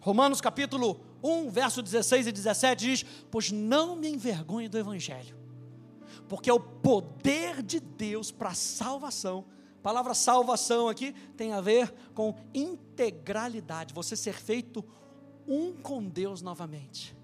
Romanos 0.00 0.40
capítulo 0.40 1.00
1, 1.22 1.50
verso 1.50 1.82
16 1.82 2.28
e 2.28 2.32
17 2.32 2.86
diz: 2.86 3.04
Pois 3.30 3.52
não 3.52 3.94
me 3.94 4.08
envergonhe 4.08 4.68
do 4.68 4.78
Evangelho, 4.78 5.36
porque 6.28 6.48
é 6.48 6.52
o 6.52 6.60
poder 6.60 7.62
de 7.62 7.78
Deus 7.78 8.30
para 8.30 8.50
a 8.50 8.54
salvação. 8.54 9.44
A 9.78 9.82
palavra 9.82 10.14
salvação 10.14 10.88
aqui 10.88 11.12
tem 11.36 11.52
a 11.52 11.60
ver 11.60 11.92
com 12.14 12.34
integralidade, 12.54 13.94
você 13.94 14.16
ser 14.16 14.34
feito 14.34 14.84
um 15.46 15.72
com 15.72 16.02
Deus 16.02 16.42
novamente. 16.42 17.16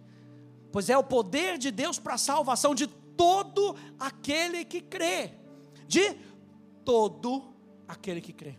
Pois 0.72 0.90
é 0.90 0.96
o 0.96 1.04
poder 1.04 1.56
de 1.56 1.70
Deus 1.70 1.98
para 1.98 2.14
a 2.14 2.18
salvação 2.18 2.74
de 2.74 2.86
todo 3.16 3.76
aquele 3.98 4.64
que 4.64 4.80
crê. 4.80 5.32
De 5.86 6.16
todo 6.84 7.54
aquele 7.86 8.20
que 8.20 8.32
crê. 8.32 8.56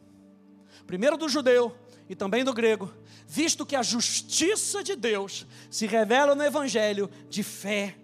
Primeiro 0.85 1.17
do 1.17 1.27
judeu 1.27 1.75
e 2.09 2.15
também 2.15 2.43
do 2.43 2.53
grego, 2.53 2.93
visto 3.27 3.65
que 3.65 3.75
a 3.75 3.83
justiça 3.83 4.83
de 4.83 4.95
Deus 4.95 5.45
se 5.69 5.85
revela 5.85 6.33
no 6.33 6.43
Evangelho 6.43 7.09
de 7.29 7.43
fé 7.43 7.97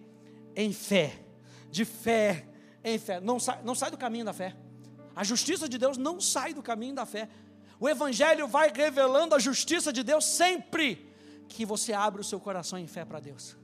em 0.55 0.73
fé. 0.73 1.19
De 1.71 1.85
fé 1.85 2.45
em 2.83 2.99
fé. 2.99 3.19
Não 3.19 3.39
sai, 3.39 3.61
não 3.63 3.73
sai 3.73 3.89
do 3.89 3.97
caminho 3.97 4.25
da 4.25 4.33
fé. 4.33 4.55
A 5.15 5.23
justiça 5.23 5.69
de 5.69 5.77
Deus 5.77 5.97
não 5.97 6.19
sai 6.19 6.53
do 6.53 6.61
caminho 6.61 6.95
da 6.95 7.05
fé. 7.05 7.29
O 7.79 7.87
Evangelho 7.87 8.47
vai 8.47 8.71
revelando 8.73 9.35
a 9.35 9.39
justiça 9.39 9.93
de 9.93 10.03
Deus 10.03 10.25
sempre 10.25 11.09
que 11.47 11.65
você 11.65 11.93
abre 11.93 12.21
o 12.21 12.23
seu 12.23 12.39
coração 12.39 12.79
em 12.79 12.87
fé 12.87 13.05
para 13.05 13.19
Deus. 13.19 13.55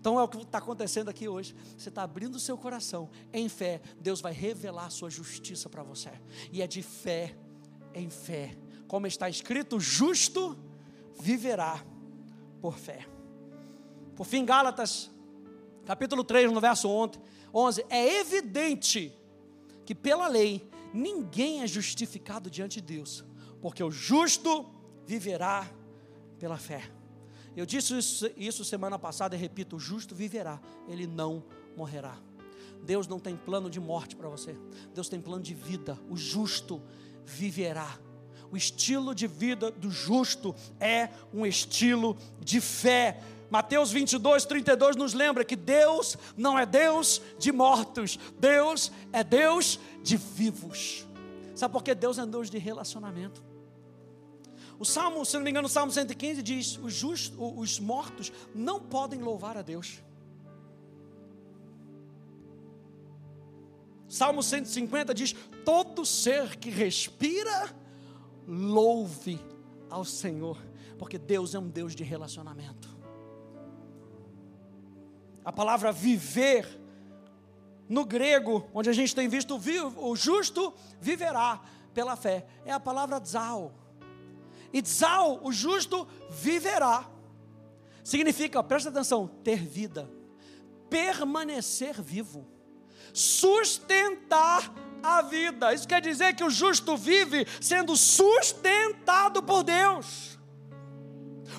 Então 0.00 0.18
é 0.18 0.22
o 0.22 0.28
que 0.28 0.38
está 0.38 0.58
acontecendo 0.58 1.08
aqui 1.08 1.28
hoje. 1.28 1.54
Você 1.76 1.88
está 1.88 2.02
abrindo 2.02 2.36
o 2.36 2.40
seu 2.40 2.56
coração 2.56 3.10
em 3.32 3.48
fé, 3.48 3.80
Deus 4.00 4.20
vai 4.20 4.32
revelar 4.32 4.86
a 4.86 4.90
sua 4.90 5.10
justiça 5.10 5.68
para 5.68 5.82
você. 5.82 6.10
E 6.52 6.62
é 6.62 6.66
de 6.66 6.82
fé 6.82 7.36
em 7.94 8.08
fé. 8.10 8.56
Como 8.86 9.06
está 9.06 9.28
escrito, 9.28 9.80
justo 9.80 10.56
viverá 11.20 11.84
por 12.60 12.78
fé. 12.78 13.06
Por 14.14 14.24
fim, 14.24 14.44
Gálatas, 14.44 15.10
capítulo 15.84 16.24
3, 16.24 16.52
no 16.52 16.60
verso 16.60 16.88
11, 17.52 17.84
é 17.88 18.20
evidente 18.20 19.12
que 19.84 19.94
pela 19.94 20.28
lei 20.28 20.68
ninguém 20.92 21.62
é 21.62 21.66
justificado 21.66 22.50
diante 22.50 22.80
de 22.80 22.94
Deus, 22.94 23.24
porque 23.60 23.82
o 23.82 23.90
justo 23.90 24.66
viverá 25.04 25.70
pela 26.38 26.58
fé. 26.58 26.90
Eu 27.56 27.64
disse 27.64 27.94
isso, 28.36 28.64
semana 28.64 28.98
passada 28.98 29.34
e 29.34 29.38
repito: 29.38 29.76
o 29.76 29.80
justo 29.80 30.14
viverá, 30.14 30.60
ele 30.86 31.06
não 31.06 31.42
morrerá. 31.74 32.18
Deus 32.84 33.08
não 33.08 33.18
tem 33.18 33.34
plano 33.34 33.70
de 33.70 33.80
morte 33.80 34.14
para 34.14 34.28
você, 34.28 34.56
Deus 34.94 35.08
tem 35.08 35.20
plano 35.20 35.42
de 35.42 35.54
vida. 35.54 35.98
O 36.10 36.16
justo 36.16 36.82
viverá. 37.24 37.98
O 38.50 38.56
estilo 38.56 39.14
de 39.14 39.26
vida 39.26 39.70
do 39.72 39.90
justo 39.90 40.54
é 40.78 41.08
um 41.32 41.44
estilo 41.46 42.16
de 42.40 42.60
fé. 42.60 43.20
Mateus 43.50 43.90
22, 43.90 44.44
32 44.44 44.96
nos 44.96 45.14
lembra 45.14 45.44
que 45.44 45.56
Deus 45.56 46.16
não 46.36 46.58
é 46.58 46.66
Deus 46.66 47.22
de 47.38 47.50
mortos, 47.52 48.18
Deus 48.38 48.92
é 49.12 49.24
Deus 49.24 49.80
de 50.02 50.16
vivos. 50.16 51.06
Sabe 51.54 51.72
por 51.72 51.82
que 51.82 51.94
Deus 51.94 52.18
é 52.18 52.26
Deus 52.26 52.50
de 52.50 52.58
relacionamento? 52.58 53.45
O 54.78 54.84
Salmo, 54.84 55.24
se 55.24 55.36
não 55.36 55.42
me 55.42 55.50
engano, 55.50 55.66
o 55.66 55.70
Salmo 55.70 55.90
115 55.90 56.42
diz: 56.42 56.78
os, 56.78 56.92
justos, 56.92 57.36
os 57.38 57.80
mortos 57.80 58.32
não 58.54 58.80
podem 58.80 59.20
louvar 59.20 59.56
a 59.56 59.62
Deus. 59.62 60.02
Salmo 64.08 64.42
150 64.42 65.14
diz: 65.14 65.34
todo 65.64 66.04
ser 66.04 66.56
que 66.56 66.68
respira, 66.68 67.74
louve 68.46 69.40
ao 69.88 70.04
Senhor, 70.04 70.58
porque 70.98 71.16
Deus 71.18 71.54
é 71.54 71.58
um 71.58 71.68
Deus 71.68 71.94
de 71.94 72.04
relacionamento. 72.04 72.94
A 75.42 75.52
palavra 75.52 75.90
viver, 75.90 76.68
no 77.88 78.04
grego, 78.04 78.68
onde 78.74 78.90
a 78.90 78.92
gente 78.92 79.14
tem 79.14 79.28
visto 79.28 79.58
o 79.96 80.16
justo 80.16 80.74
viverá 81.00 81.62
pela 81.94 82.14
fé, 82.14 82.46
é 82.64 82.72
a 82.72 82.80
palavra 82.80 83.20
tzal 83.20 83.72
Itzal, 84.78 85.40
o 85.42 85.52
justo, 85.52 86.06
viverá. 86.30 87.08
Significa, 88.04 88.62
presta 88.62 88.90
atenção, 88.90 89.26
ter 89.42 89.58
vida, 89.58 90.08
permanecer 90.90 92.00
vivo, 92.00 92.46
sustentar 93.12 94.72
a 95.02 95.22
vida. 95.22 95.72
Isso 95.72 95.88
quer 95.88 96.00
dizer 96.00 96.34
que 96.34 96.44
o 96.44 96.50
justo 96.50 96.96
vive 96.96 97.46
sendo 97.60 97.96
sustentado 97.96 99.42
por 99.42 99.62
Deus. 99.62 100.38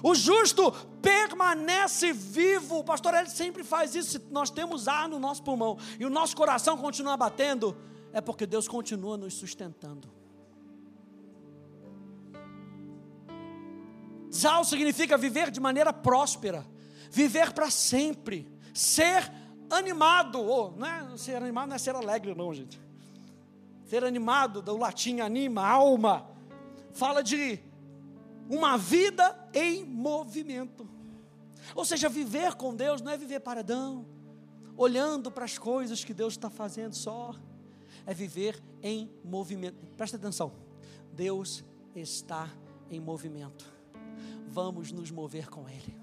O 0.04 0.14
justo 0.14 0.72
permanece 1.02 2.14
vivo. 2.14 2.80
O 2.80 2.84
pastor 2.84 3.14
ele 3.16 3.30
sempre 3.30 3.64
faz 3.64 3.96
isso. 3.96 4.22
Nós 4.30 4.50
temos 4.50 4.88
ar 4.88 5.10
no 5.10 5.20
nosso 5.20 5.42
pulmão 5.42 5.78
e 6.00 6.06
o 6.06 6.10
nosso 6.10 6.36
coração 6.36 6.78
continua 6.78 7.18
batendo, 7.18 7.76
é 8.14 8.22
porque 8.22 8.46
Deus 8.46 8.68
continua 8.68 9.18
nos 9.18 9.34
sustentando. 9.34 10.18
Zal 14.38 14.64
significa 14.64 15.18
viver 15.18 15.50
de 15.50 15.60
maneira 15.60 15.92
próspera, 15.92 16.64
viver 17.10 17.54
para 17.54 17.72
sempre, 17.72 18.48
ser 18.72 19.32
animado, 19.68 20.40
oh, 20.40 20.72
não 20.78 20.86
é 20.86 21.18
ser 21.18 21.38
animado, 21.38 21.70
não 21.70 21.76
é 21.76 21.80
ser 21.80 21.96
alegre, 21.96 22.36
não, 22.36 22.54
gente. 22.54 22.80
Ser 23.86 24.04
animado, 24.04 24.62
do 24.62 24.78
latim 24.78 25.22
anima, 25.22 25.66
alma, 25.66 26.30
fala 26.94 27.24
de 27.24 27.60
uma 28.48 28.78
vida 28.78 29.50
em 29.54 29.84
movimento. 29.84 30.88
Ou 31.74 31.84
seja, 31.84 32.08
viver 32.08 32.54
com 32.54 32.76
Deus 32.76 33.02
não 33.02 33.12
é 33.12 33.18
viver 33.18 33.40
paradão, 33.40 34.06
olhando 34.76 35.32
para 35.32 35.46
as 35.46 35.58
coisas 35.58 36.04
que 36.04 36.14
Deus 36.14 36.34
está 36.34 36.50
fazendo 36.50 36.94
só, 36.94 37.34
é 38.06 38.14
viver 38.14 38.62
em 38.84 39.12
movimento. 39.24 39.84
Presta 39.98 40.16
atenção, 40.16 40.54
Deus 41.12 41.66
está 41.96 42.48
em 42.92 43.00
movimento 43.00 43.77
vamos 44.58 44.92
nos 44.92 45.12
mover 45.12 45.48
com 45.52 45.70
Ele. 45.70 45.96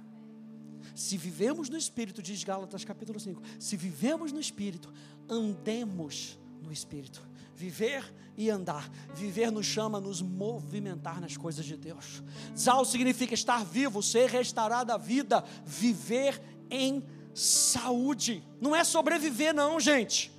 Se 0.94 1.16
vivemos 1.16 1.68
no 1.68 1.76
Espírito, 1.76 2.22
diz 2.22 2.44
Gálatas 2.44 2.84
capítulo 2.84 3.18
5, 3.18 3.42
se 3.58 3.76
vivemos 3.76 4.30
no 4.30 4.38
Espírito, 4.38 4.94
andemos 5.28 6.38
no 6.62 6.70
Espírito. 6.70 7.20
Viver 7.56 8.14
e 8.36 8.48
andar. 8.48 8.88
Viver 9.12 9.50
nos 9.50 9.66
chama 9.66 9.98
a 9.98 10.00
nos 10.00 10.22
movimentar 10.22 11.20
nas 11.20 11.36
coisas 11.36 11.64
de 11.66 11.76
Deus. 11.76 12.22
Zal 12.56 12.84
significa 12.84 13.34
estar 13.34 13.64
vivo, 13.64 14.00
ser 14.00 14.30
restaurado 14.30 14.92
à 14.92 14.96
vida, 14.96 15.42
viver 15.66 16.40
em 16.70 17.04
saúde. 17.34 18.46
Não 18.60 18.74
é 18.74 18.84
sobreviver, 18.84 19.52
não, 19.52 19.80
gente. 19.80 20.32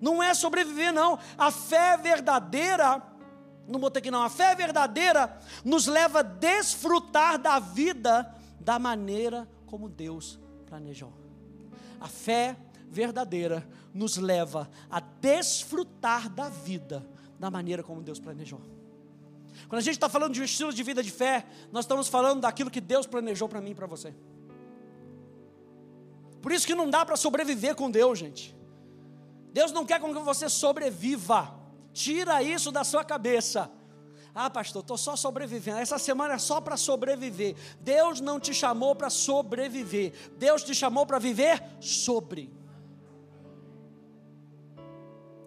Não 0.00 0.20
é 0.20 0.34
sobreviver, 0.34 0.92
não. 0.92 1.20
A 1.38 1.52
fé 1.52 1.96
verdadeira 1.96 3.13
não 3.66 3.80
botei 3.80 4.00
aqui 4.00 4.10
não. 4.10 4.22
A 4.22 4.28
fé 4.28 4.54
verdadeira 4.54 5.38
nos 5.64 5.86
leva 5.86 6.20
a 6.20 6.22
desfrutar 6.22 7.38
da 7.38 7.58
vida 7.58 8.34
da 8.60 8.78
maneira 8.78 9.48
como 9.66 9.88
Deus 9.88 10.38
planejou. 10.66 11.12
A 12.00 12.08
fé 12.08 12.56
verdadeira 12.88 13.66
nos 13.92 14.16
leva 14.16 14.70
a 14.90 15.00
desfrutar 15.00 16.28
da 16.28 16.48
vida 16.48 17.06
da 17.38 17.50
maneira 17.50 17.82
como 17.82 18.02
Deus 18.02 18.18
planejou. 18.18 18.60
Quando 19.68 19.78
a 19.78 19.82
gente 19.82 19.94
está 19.94 20.08
falando 20.08 20.32
de 20.32 20.40
um 20.40 20.44
estilo 20.44 20.72
de 20.72 20.82
vida 20.82 21.02
de 21.02 21.10
fé, 21.10 21.46
nós 21.72 21.84
estamos 21.84 22.08
falando 22.08 22.40
daquilo 22.40 22.70
que 22.70 22.80
Deus 22.80 23.06
planejou 23.06 23.48
para 23.48 23.60
mim 23.60 23.70
e 23.70 23.74
para 23.74 23.86
você. 23.86 24.14
Por 26.42 26.52
isso 26.52 26.66
que 26.66 26.74
não 26.74 26.90
dá 26.90 27.06
para 27.06 27.16
sobreviver 27.16 27.74
com 27.74 27.90
Deus, 27.90 28.18
gente. 28.18 28.54
Deus 29.52 29.72
não 29.72 29.86
quer 29.86 30.00
que 30.00 30.12
você 30.12 30.48
sobreviva. 30.48 31.63
Tira 31.94 32.42
isso 32.42 32.72
da 32.72 32.82
sua 32.82 33.04
cabeça. 33.04 33.70
Ah, 34.34 34.50
pastor, 34.50 34.82
estou 34.82 34.98
só 34.98 35.14
sobrevivendo. 35.14 35.78
Essa 35.78 35.96
semana 35.96 36.34
é 36.34 36.38
só 36.38 36.60
para 36.60 36.76
sobreviver. 36.76 37.54
Deus 37.80 38.20
não 38.20 38.40
te 38.40 38.52
chamou 38.52 38.96
para 38.96 39.08
sobreviver. 39.08 40.12
Deus 40.36 40.64
te 40.64 40.74
chamou 40.74 41.06
para 41.06 41.20
viver 41.20 41.62
sobre. 41.80 42.52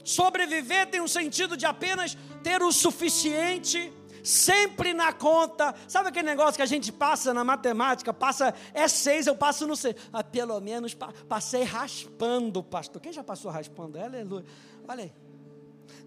Sobreviver 0.05 0.89
tem 0.89 1.01
um 1.01 1.07
sentido 1.07 1.57
de 1.57 1.65
apenas 1.65 2.17
ter 2.41 2.63
o 2.63 2.71
suficiente 2.71 3.91
sempre 4.23 4.93
na 4.93 5.11
conta. 5.11 5.75
Sabe 5.85 6.07
aquele 6.07 6.29
negócio 6.29 6.55
que 6.55 6.61
a 6.61 6.65
gente 6.65 6.89
passa 6.93 7.33
na 7.33 7.43
matemática? 7.43 8.13
Passa, 8.13 8.53
é 8.73 8.87
seis, 8.87 9.27
eu 9.27 9.35
passo 9.35 9.67
no 9.67 9.75
seis. 9.75 9.97
Ah, 10.13 10.23
pelo 10.23 10.61
menos 10.61 10.93
passei 11.27 11.63
raspando, 11.63 12.63
pastor. 12.63 13.01
Quem 13.01 13.11
já 13.11 13.21
passou 13.21 13.51
raspando? 13.51 13.99
Aleluia. 13.99 14.45
Olha 14.87 15.03
aí. 15.03 15.26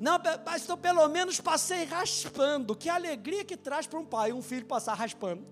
Não, 0.01 0.19
pastor, 0.19 0.79
pelo 0.79 1.07
menos 1.09 1.39
passei 1.41 1.85
raspando. 1.85 2.75
Que 2.75 2.89
alegria 2.89 3.45
que 3.45 3.55
traz 3.55 3.87
para 3.87 3.99
um 3.99 4.07
pai 4.07 4.33
um 4.33 4.41
filho 4.41 4.65
passar 4.65 4.95
raspando. 4.95 5.47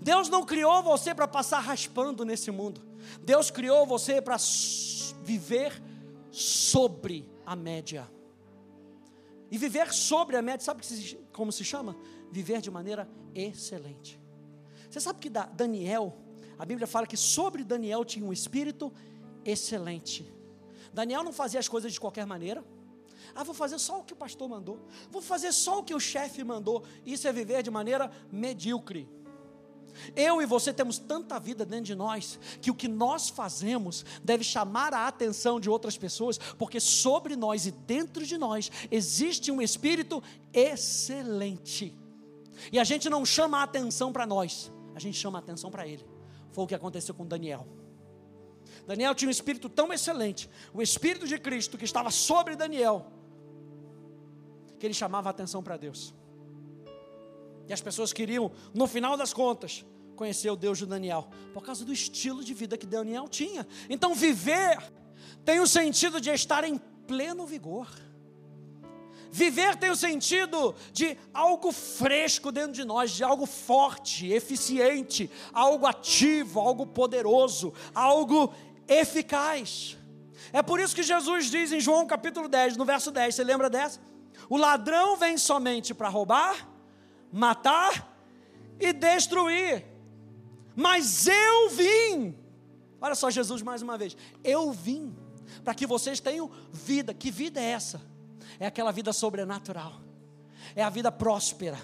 Deus 0.00 0.30
não 0.30 0.46
criou 0.46 0.82
você 0.82 1.14
para 1.14 1.28
passar 1.28 1.60
raspando 1.60 2.24
nesse 2.24 2.50
mundo. 2.50 2.80
Deus 3.20 3.50
criou 3.50 3.86
você 3.86 4.22
para 4.22 4.36
viver 5.22 5.82
sobre 6.30 7.28
a 7.44 7.54
média. 7.54 8.10
E 9.50 9.58
viver 9.58 9.92
sobre 9.92 10.34
a 10.34 10.40
média, 10.40 10.64
sabe 10.64 10.82
como 11.32 11.52
se 11.52 11.62
chama? 11.62 11.94
Viver 12.30 12.62
de 12.62 12.70
maneira 12.70 13.06
excelente. 13.34 14.18
Você 14.90 15.00
sabe 15.00 15.20
que 15.20 15.28
Daniel, 15.28 16.16
a 16.58 16.64
Bíblia 16.64 16.86
fala 16.86 17.06
que 17.06 17.16
sobre 17.16 17.62
Daniel 17.62 18.06
tinha 18.06 18.24
um 18.24 18.32
espírito 18.32 18.90
excelente. 19.44 20.32
Daniel 20.92 21.22
não 21.22 21.32
fazia 21.32 21.60
as 21.60 21.68
coisas 21.68 21.92
de 21.92 22.00
qualquer 22.00 22.26
maneira. 22.26 22.64
Ah, 23.34 23.44
vou 23.44 23.54
fazer 23.54 23.78
só 23.78 24.00
o 24.00 24.04
que 24.04 24.12
o 24.12 24.16
pastor 24.16 24.48
mandou. 24.48 24.80
Vou 25.10 25.22
fazer 25.22 25.52
só 25.52 25.78
o 25.78 25.82
que 25.82 25.94
o 25.94 26.00
chefe 26.00 26.44
mandou. 26.44 26.84
Isso 27.04 27.26
é 27.26 27.32
viver 27.32 27.62
de 27.62 27.70
maneira 27.70 28.10
medíocre. 28.30 29.08
Eu 30.16 30.40
e 30.40 30.46
você 30.46 30.72
temos 30.72 30.98
tanta 30.98 31.38
vida 31.38 31.64
dentro 31.64 31.84
de 31.84 31.94
nós 31.94 32.38
que 32.60 32.70
o 32.70 32.74
que 32.74 32.88
nós 32.88 33.28
fazemos 33.28 34.04
deve 34.22 34.42
chamar 34.42 34.94
a 34.94 35.06
atenção 35.06 35.60
de 35.60 35.68
outras 35.68 35.96
pessoas, 35.96 36.38
porque 36.58 36.80
sobre 36.80 37.36
nós 37.36 37.66
e 37.66 37.70
dentro 37.70 38.24
de 38.24 38.38
nós 38.38 38.70
existe 38.90 39.50
um 39.50 39.60
espírito 39.60 40.22
excelente. 40.52 41.96
E 42.70 42.78
a 42.78 42.84
gente 42.84 43.08
não 43.10 43.24
chama 43.24 43.58
a 43.58 43.62
atenção 43.64 44.12
para 44.12 44.26
nós, 44.26 44.72
a 44.94 44.98
gente 44.98 45.18
chama 45.18 45.38
a 45.38 45.40
atenção 45.40 45.70
para 45.70 45.86
ele. 45.86 46.06
Foi 46.52 46.64
o 46.64 46.66
que 46.66 46.74
aconteceu 46.74 47.14
com 47.14 47.26
Daniel. 47.26 47.66
Daniel 48.86 49.14
tinha 49.14 49.28
um 49.28 49.32
espírito 49.32 49.68
tão 49.68 49.92
excelente, 49.92 50.48
o 50.72 50.82
espírito 50.82 51.26
de 51.26 51.38
Cristo 51.38 51.78
que 51.78 51.84
estava 51.84 52.10
sobre 52.10 52.56
Daniel, 52.56 53.06
que 54.78 54.86
ele 54.86 54.94
chamava 54.94 55.28
a 55.28 55.30
atenção 55.30 55.62
para 55.62 55.76
Deus. 55.76 56.14
E 57.68 57.72
as 57.72 57.80
pessoas 57.80 58.12
queriam, 58.12 58.50
no 58.74 58.86
final 58.86 59.16
das 59.16 59.32
contas, 59.32 59.84
conhecer 60.16 60.50
o 60.50 60.56
Deus 60.56 60.78
de 60.78 60.86
Daniel, 60.86 61.28
por 61.54 61.62
causa 61.62 61.84
do 61.84 61.92
estilo 61.92 62.42
de 62.42 62.52
vida 62.52 62.76
que 62.76 62.86
Daniel 62.86 63.28
tinha. 63.28 63.66
Então, 63.88 64.14
viver 64.14 64.78
tem 65.44 65.60
o 65.60 65.66
sentido 65.66 66.20
de 66.20 66.30
estar 66.30 66.64
em 66.64 66.78
pleno 67.06 67.46
vigor. 67.46 67.88
Viver 69.30 69.76
tem 69.76 69.90
o 69.90 69.96
sentido 69.96 70.74
de 70.92 71.16
algo 71.32 71.72
fresco 71.72 72.52
dentro 72.52 72.72
de 72.72 72.84
nós, 72.84 73.12
de 73.12 73.24
algo 73.24 73.46
forte, 73.46 74.26
eficiente, 74.30 75.30
algo 75.54 75.86
ativo, 75.86 76.60
algo 76.60 76.86
poderoso, 76.86 77.72
algo 77.94 78.52
eficaz. 79.00 79.96
É 80.52 80.62
por 80.62 80.80
isso 80.80 80.94
que 80.94 81.02
Jesus 81.02 81.50
diz 81.50 81.72
em 81.72 81.80
João 81.80 82.06
capítulo 82.06 82.48
10, 82.48 82.76
no 82.76 82.84
verso 82.84 83.10
10, 83.10 83.34
você 83.34 83.44
lembra 83.44 83.70
dessa? 83.70 84.00
O 84.48 84.56
ladrão 84.56 85.16
vem 85.16 85.38
somente 85.38 85.94
para 85.94 86.08
roubar, 86.08 86.68
matar 87.32 88.16
e 88.78 88.92
destruir. 88.92 89.84
Mas 90.74 91.26
eu 91.26 91.70
vim. 91.70 92.36
Olha 93.00 93.14
só 93.14 93.30
Jesus 93.30 93.62
mais 93.62 93.82
uma 93.82 93.96
vez. 93.96 94.16
Eu 94.42 94.72
vim 94.72 95.14
para 95.64 95.74
que 95.74 95.86
vocês 95.86 96.20
tenham 96.20 96.50
vida. 96.72 97.14
Que 97.14 97.30
vida 97.30 97.60
é 97.60 97.70
essa? 97.70 98.00
É 98.58 98.66
aquela 98.66 98.92
vida 98.92 99.12
sobrenatural. 99.12 100.00
É 100.74 100.82
a 100.82 100.90
vida 100.90 101.10
próspera. 101.10 101.78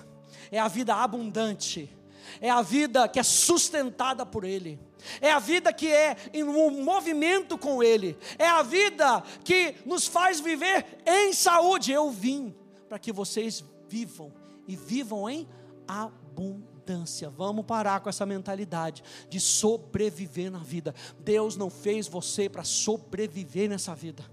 É 0.50 0.58
a 0.58 0.68
vida 0.68 0.94
abundante 0.94 1.94
é 2.40 2.50
a 2.50 2.62
vida 2.62 3.08
que 3.08 3.18
é 3.18 3.22
sustentada 3.22 4.24
por 4.26 4.44
Ele, 4.44 4.78
é 5.20 5.30
a 5.30 5.38
vida 5.38 5.72
que 5.72 5.90
é 5.90 6.16
em 6.32 6.42
um 6.42 6.82
movimento 6.82 7.56
com 7.56 7.82
Ele, 7.82 8.16
é 8.38 8.46
a 8.46 8.62
vida 8.62 9.22
que 9.44 9.76
nos 9.84 10.06
faz 10.06 10.40
viver 10.40 10.84
em 11.06 11.32
saúde. 11.32 11.92
Eu 11.92 12.10
vim 12.10 12.54
para 12.88 12.98
que 12.98 13.12
vocês 13.12 13.64
vivam 13.88 14.32
e 14.66 14.76
vivam 14.76 15.28
em 15.28 15.48
abundância. 15.86 17.30
Vamos 17.30 17.64
parar 17.64 18.00
com 18.00 18.08
essa 18.08 18.26
mentalidade 18.26 19.02
de 19.28 19.40
sobreviver 19.40 20.50
na 20.50 20.58
vida. 20.58 20.94
Deus 21.20 21.56
não 21.56 21.70
fez 21.70 22.06
você 22.06 22.48
para 22.48 22.64
sobreviver 22.64 23.68
nessa 23.68 23.94
vida. 23.94 24.24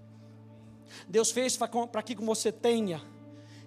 Deus 1.08 1.32
fez 1.32 1.58
para 1.58 2.02
que 2.02 2.16
você 2.16 2.52
tenha, 2.52 3.02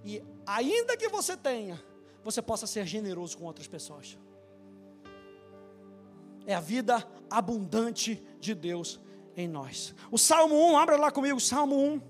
e 0.04 0.22
ainda 0.46 0.96
que 0.96 1.08
você 1.08 1.36
tenha, 1.36 1.82
você 2.24 2.40
possa 2.40 2.66
ser 2.66 2.86
generoso 2.86 3.36
com 3.36 3.44
outras 3.44 3.66
pessoas 3.66 4.16
é 6.48 6.54
a 6.54 6.60
vida 6.60 7.06
abundante 7.28 8.24
de 8.40 8.54
Deus 8.54 8.98
em 9.36 9.46
nós. 9.46 9.94
O 10.10 10.16
Salmo 10.16 10.54
1, 10.72 10.78
abra 10.78 10.96
lá 10.96 11.12
comigo, 11.12 11.38
Salmo 11.38 11.76
1. 11.76 12.00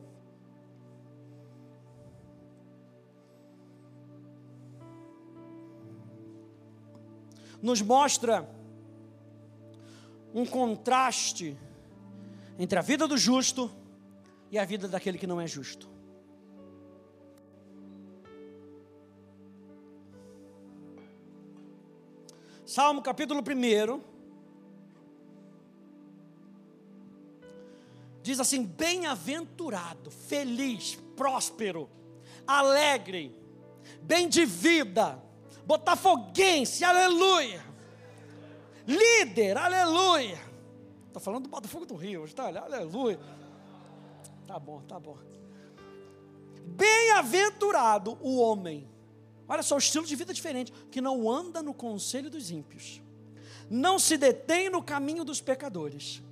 Nos 7.61 7.83
mostra 7.83 8.48
um 10.33 10.46
contraste 10.46 11.59
entre 12.57 12.79
a 12.79 12.83
vida 12.83 13.09
do 13.09 13.18
justo 13.18 13.68
e 14.53 14.57
a 14.57 14.64
vida 14.64 14.87
daquele 14.87 15.18
que 15.18 15.27
não 15.27 15.40
é 15.40 15.48
justo. 15.48 15.90
Salmo 22.64 23.03
capítulo 23.03 23.40
1, 23.40 24.08
diz 28.29 28.41
assim: 28.41 28.62
bem-aventurado, 28.62 30.11
feliz, 30.11 30.97
próspero, 31.17 31.88
alegre, 32.47 33.35
bem 34.03 34.29
de 34.29 34.45
vida, 34.45 35.23
botafoguense, 35.64 36.85
aleluia, 36.85 37.64
líder, 38.87 39.57
aleluia. 39.57 40.38
Estou 41.07 41.23
falando 41.23 41.45
do 41.45 41.49
Botafogo 41.49 41.87
do 41.87 41.95
Rio, 41.95 42.27
está? 42.27 42.49
Aleluia. 42.49 43.19
Tá 44.47 44.59
bom, 44.59 44.83
tá 44.83 45.01
bom. 45.01 45.17
Bem-aventurado 46.67 48.19
o 48.21 48.37
homem. 48.37 48.87
Olha 49.49 49.62
só, 49.62 49.77
o 49.77 49.79
estilo 49.79 50.05
de 50.05 50.14
vida 50.14 50.35
diferente, 50.35 50.71
que 50.91 51.01
não 51.01 51.31
anda 51.31 51.62
no 51.62 51.73
conselho 51.73 52.29
dos 52.29 52.51
ímpios, 52.51 53.01
não 53.71 53.99
se 53.99 54.19
detém 54.19 54.69
no 54.69 54.83
caminho 54.83 55.25
dos 55.25 55.41
pecadores, 55.41 56.23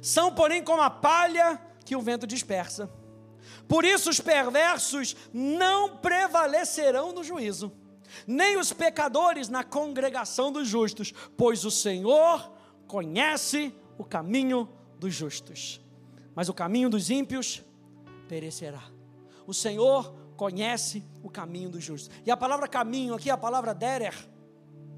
São, 0.00 0.32
porém, 0.34 0.62
como 0.62 0.82
a 0.82 0.90
palha 0.90 1.60
que 1.84 1.96
o 1.96 2.00
vento 2.00 2.26
dispersa. 2.26 2.90
Por 3.68 3.84
isso 3.84 4.10
os 4.10 4.20
perversos 4.20 5.16
não 5.32 5.96
prevalecerão 5.96 7.12
no 7.12 7.24
juízo, 7.24 7.72
nem 8.26 8.56
os 8.56 8.72
pecadores 8.72 9.48
na 9.48 9.64
congregação 9.64 10.52
dos 10.52 10.68
justos, 10.68 11.12
pois 11.36 11.64
o 11.64 11.70
Senhor 11.70 12.52
conhece 12.86 13.74
o 13.98 14.04
caminho 14.04 14.68
dos 14.98 15.14
justos, 15.14 15.80
mas 16.34 16.48
o 16.48 16.54
caminho 16.54 16.90
dos 16.90 17.10
ímpios 17.10 17.62
perecerá. 18.28 18.82
O 19.46 19.54
Senhor 19.54 20.14
conhece 20.36 21.04
o 21.22 21.30
caminho 21.30 21.70
do 21.70 21.80
justo. 21.80 22.14
E 22.24 22.30
a 22.30 22.36
palavra 22.36 22.66
caminho 22.66 23.14
aqui, 23.14 23.30
a 23.30 23.36
palavra 23.36 23.74
derer, 23.74 24.14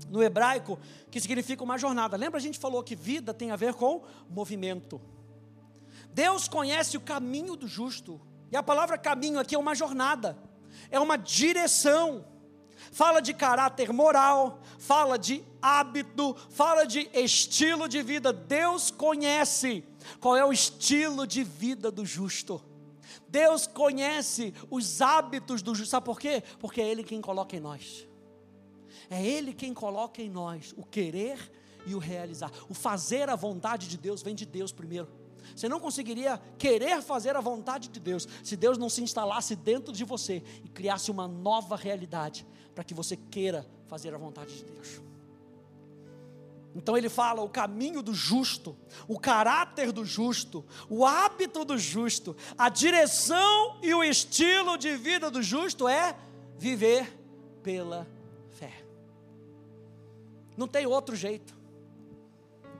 no 0.08 0.22
hebraico, 0.22 0.78
que 1.10 1.20
significa 1.20 1.62
uma 1.62 1.78
jornada. 1.78 2.16
Lembra 2.16 2.38
a 2.38 2.42
gente 2.42 2.58
falou 2.58 2.82
que 2.82 2.94
vida 2.94 3.34
tem 3.34 3.50
a 3.50 3.56
ver 3.56 3.74
com 3.74 4.02
movimento. 4.28 5.00
Deus 6.12 6.48
conhece 6.48 6.96
o 6.96 7.00
caminho 7.00 7.56
do 7.56 7.68
justo. 7.68 8.20
E 8.50 8.56
a 8.56 8.62
palavra 8.62 8.96
caminho 8.96 9.38
aqui 9.38 9.54
é 9.54 9.58
uma 9.58 9.74
jornada, 9.74 10.38
é 10.90 10.98
uma 10.98 11.16
direção. 11.16 12.24
Fala 12.92 13.20
de 13.20 13.34
caráter 13.34 13.92
moral, 13.92 14.60
fala 14.78 15.18
de 15.18 15.42
hábito, 15.60 16.34
fala 16.50 16.86
de 16.86 17.10
estilo 17.12 17.88
de 17.88 18.02
vida. 18.02 18.32
Deus 18.32 18.90
conhece 18.90 19.84
qual 20.20 20.36
é 20.36 20.44
o 20.44 20.52
estilo 20.52 21.26
de 21.26 21.42
vida 21.42 21.90
do 21.90 22.06
justo. 22.06 22.62
Deus 23.28 23.66
conhece 23.66 24.54
os 24.70 25.02
hábitos 25.02 25.60
do 25.62 25.74
justo. 25.74 25.90
Sabe 25.90 26.06
por 26.06 26.18
quê? 26.18 26.42
Porque 26.58 26.80
é 26.80 26.88
Ele 26.88 27.02
quem 27.02 27.20
coloca 27.20 27.56
em 27.56 27.60
nós. 27.60 28.06
É 29.10 29.24
Ele 29.24 29.52
quem 29.52 29.72
coloca 29.72 30.20
em 30.20 30.28
nós 30.28 30.74
o 30.76 30.84
querer 30.84 31.38
e 31.86 31.94
o 31.94 31.98
realizar. 31.98 32.50
O 32.68 32.74
fazer 32.74 33.28
a 33.28 33.36
vontade 33.36 33.88
de 33.88 33.96
Deus 33.96 34.22
vem 34.22 34.34
de 34.34 34.44
Deus 34.44 34.72
primeiro. 34.72 35.08
Você 35.54 35.68
não 35.68 35.78
conseguiria 35.78 36.40
querer 36.58 37.00
fazer 37.00 37.36
a 37.36 37.40
vontade 37.40 37.88
de 37.88 38.00
Deus 38.00 38.26
se 38.42 38.56
Deus 38.56 38.76
não 38.76 38.88
se 38.88 39.02
instalasse 39.02 39.54
dentro 39.54 39.92
de 39.92 40.04
você 40.04 40.42
e 40.64 40.68
criasse 40.68 41.10
uma 41.10 41.28
nova 41.28 41.76
realidade 41.76 42.46
para 42.74 42.82
que 42.82 42.92
você 42.92 43.16
queira 43.16 43.66
fazer 43.86 44.14
a 44.14 44.18
vontade 44.18 44.54
de 44.56 44.64
Deus. 44.64 45.00
Então 46.74 46.94
ele 46.94 47.08
fala 47.08 47.40
o 47.40 47.48
caminho 47.48 48.02
do 48.02 48.12
justo, 48.12 48.76
o 49.08 49.18
caráter 49.18 49.92
do 49.92 50.04
justo, 50.04 50.62
o 50.90 51.06
hábito 51.06 51.64
do 51.64 51.78
justo, 51.78 52.36
a 52.58 52.68
direção 52.68 53.78
e 53.82 53.94
o 53.94 54.04
estilo 54.04 54.76
de 54.76 54.94
vida 54.94 55.30
do 55.30 55.42
justo 55.42 55.88
é 55.88 56.14
viver 56.58 57.18
pela. 57.62 58.06
Não 60.56 60.66
tem 60.66 60.86
outro 60.86 61.14
jeito. 61.14 61.54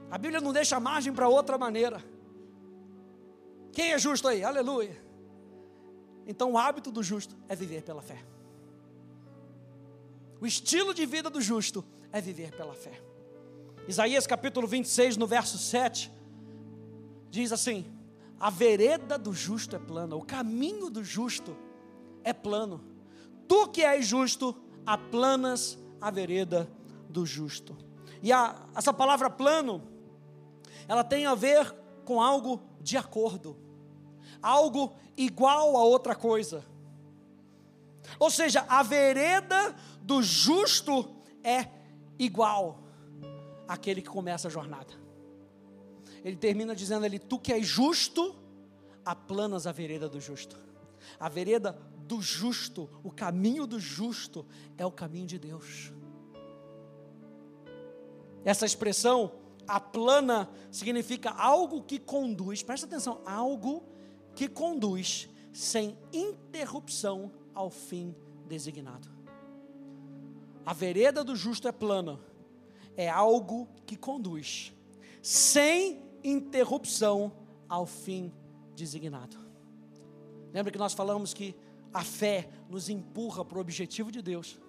A 0.09 0.17
Bíblia 0.17 0.41
não 0.41 0.53
deixa 0.53 0.79
margem 0.79 1.13
para 1.13 1.27
outra 1.27 1.57
maneira. 1.57 2.03
Quem 3.71 3.91
é 3.91 3.99
justo 3.99 4.27
aí? 4.27 4.43
Aleluia. 4.43 4.99
Então 6.25 6.53
o 6.53 6.57
hábito 6.57 6.91
do 6.91 7.03
justo 7.03 7.35
é 7.47 7.55
viver 7.55 7.83
pela 7.83 8.01
fé. 8.01 8.17
O 10.39 10.45
estilo 10.45 10.93
de 10.93 11.05
vida 11.05 11.29
do 11.29 11.41
justo 11.41 11.83
é 12.11 12.21
viver 12.21 12.51
pela 12.55 12.73
fé. 12.73 13.01
Isaías 13.87 14.27
capítulo 14.27 14.67
26, 14.67 15.17
no 15.17 15.25
verso 15.25 15.57
7, 15.57 16.11
diz 17.29 17.51
assim: 17.51 17.85
A 18.39 18.49
vereda 18.49 19.17
do 19.17 19.33
justo 19.33 19.75
é 19.75 19.79
plana, 19.79 20.15
o 20.15 20.21
caminho 20.21 20.89
do 20.89 21.03
justo 21.03 21.55
é 22.23 22.33
plano. 22.33 22.83
Tu 23.47 23.67
que 23.69 23.83
és 23.83 24.05
justo, 24.05 24.55
aplanas 24.85 25.77
a 26.01 26.11
vereda 26.11 26.69
do 27.09 27.25
justo. 27.25 27.77
E 28.21 28.31
a, 28.31 28.67
essa 28.75 28.93
palavra 28.93 29.29
plano, 29.29 29.81
ela 30.87 31.03
tem 31.03 31.25
a 31.25 31.35
ver 31.35 31.73
com 32.05 32.21
algo 32.21 32.61
de 32.81 32.97
acordo, 32.97 33.57
algo 34.41 34.93
igual 35.15 35.75
a 35.75 35.83
outra 35.83 36.15
coisa. 36.15 36.63
Ou 38.19 38.31
seja, 38.31 38.65
a 38.69 38.81
vereda 38.83 39.75
do 40.01 40.23
justo 40.23 41.15
é 41.43 41.67
igual 42.17 42.83
aquele 43.67 44.01
que 44.01 44.09
começa 44.09 44.47
a 44.47 44.51
jornada. 44.51 44.93
Ele 46.23 46.37
termina 46.37 46.75
dizendo 46.75 47.05
ali: 47.05 47.19
Tu 47.19 47.37
que 47.39 47.53
és 47.53 47.65
justo, 47.65 48.35
aplanas 49.05 49.67
a 49.67 49.71
vereda 49.71 50.07
do 50.09 50.19
justo. 50.19 50.57
A 51.19 51.29
vereda 51.29 51.77
do 51.99 52.21
justo, 52.21 52.89
o 53.03 53.11
caminho 53.11 53.67
do 53.67 53.79
justo, 53.79 54.45
é 54.77 54.85
o 54.85 54.91
caminho 54.91 55.27
de 55.27 55.37
Deus. 55.37 55.91
Essa 58.43 58.65
expressão, 58.65 59.31
aplana, 59.67 60.49
significa 60.71 61.31
algo 61.31 61.83
que 61.83 61.99
conduz, 61.99 62.63
presta 62.63 62.85
atenção, 62.85 63.21
algo 63.25 63.83
que 64.35 64.47
conduz 64.47 65.29
sem 65.51 65.97
interrupção 66.13 67.31
ao 67.53 67.69
fim 67.69 68.15
designado. 68.47 69.09
A 70.65 70.73
vereda 70.73 71.23
do 71.23 71.35
justo 71.35 71.67
é 71.67 71.71
plana, 71.71 72.19
é 72.95 73.09
algo 73.09 73.67
que 73.85 73.95
conduz, 73.95 74.73
sem 75.21 76.03
interrupção, 76.23 77.31
ao 77.69 77.85
fim 77.85 78.31
designado. 78.75 79.37
Lembra 80.53 80.71
que 80.71 80.77
nós 80.77 80.93
falamos 80.93 81.33
que 81.33 81.55
a 81.93 82.03
fé 82.03 82.49
nos 82.69 82.89
empurra 82.89 83.43
para 83.43 83.57
o 83.57 83.61
objetivo 83.61 84.11
de 84.11 84.21
Deus. 84.21 84.59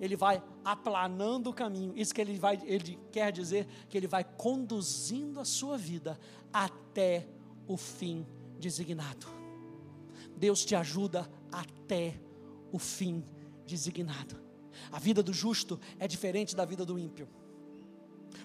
Ele 0.00 0.16
vai 0.16 0.42
aplanando 0.64 1.50
o 1.50 1.54
caminho. 1.54 1.92
Isso 1.96 2.14
que 2.14 2.20
ele 2.20 2.38
vai, 2.38 2.60
ele 2.64 2.98
quer 3.10 3.32
dizer 3.32 3.66
que 3.88 3.96
ele 3.96 4.06
vai 4.06 4.24
conduzindo 4.24 5.40
a 5.40 5.44
sua 5.44 5.76
vida 5.76 6.18
até 6.52 7.26
o 7.66 7.76
fim 7.76 8.26
designado. 8.58 9.26
Deus 10.36 10.64
te 10.64 10.74
ajuda 10.74 11.30
até 11.50 12.14
o 12.72 12.78
fim 12.78 13.24
designado. 13.66 14.36
A 14.92 14.98
vida 14.98 15.22
do 15.22 15.32
justo 15.32 15.80
é 15.98 16.06
diferente 16.06 16.54
da 16.54 16.64
vida 16.64 16.84
do 16.84 16.98
ímpio. 16.98 17.28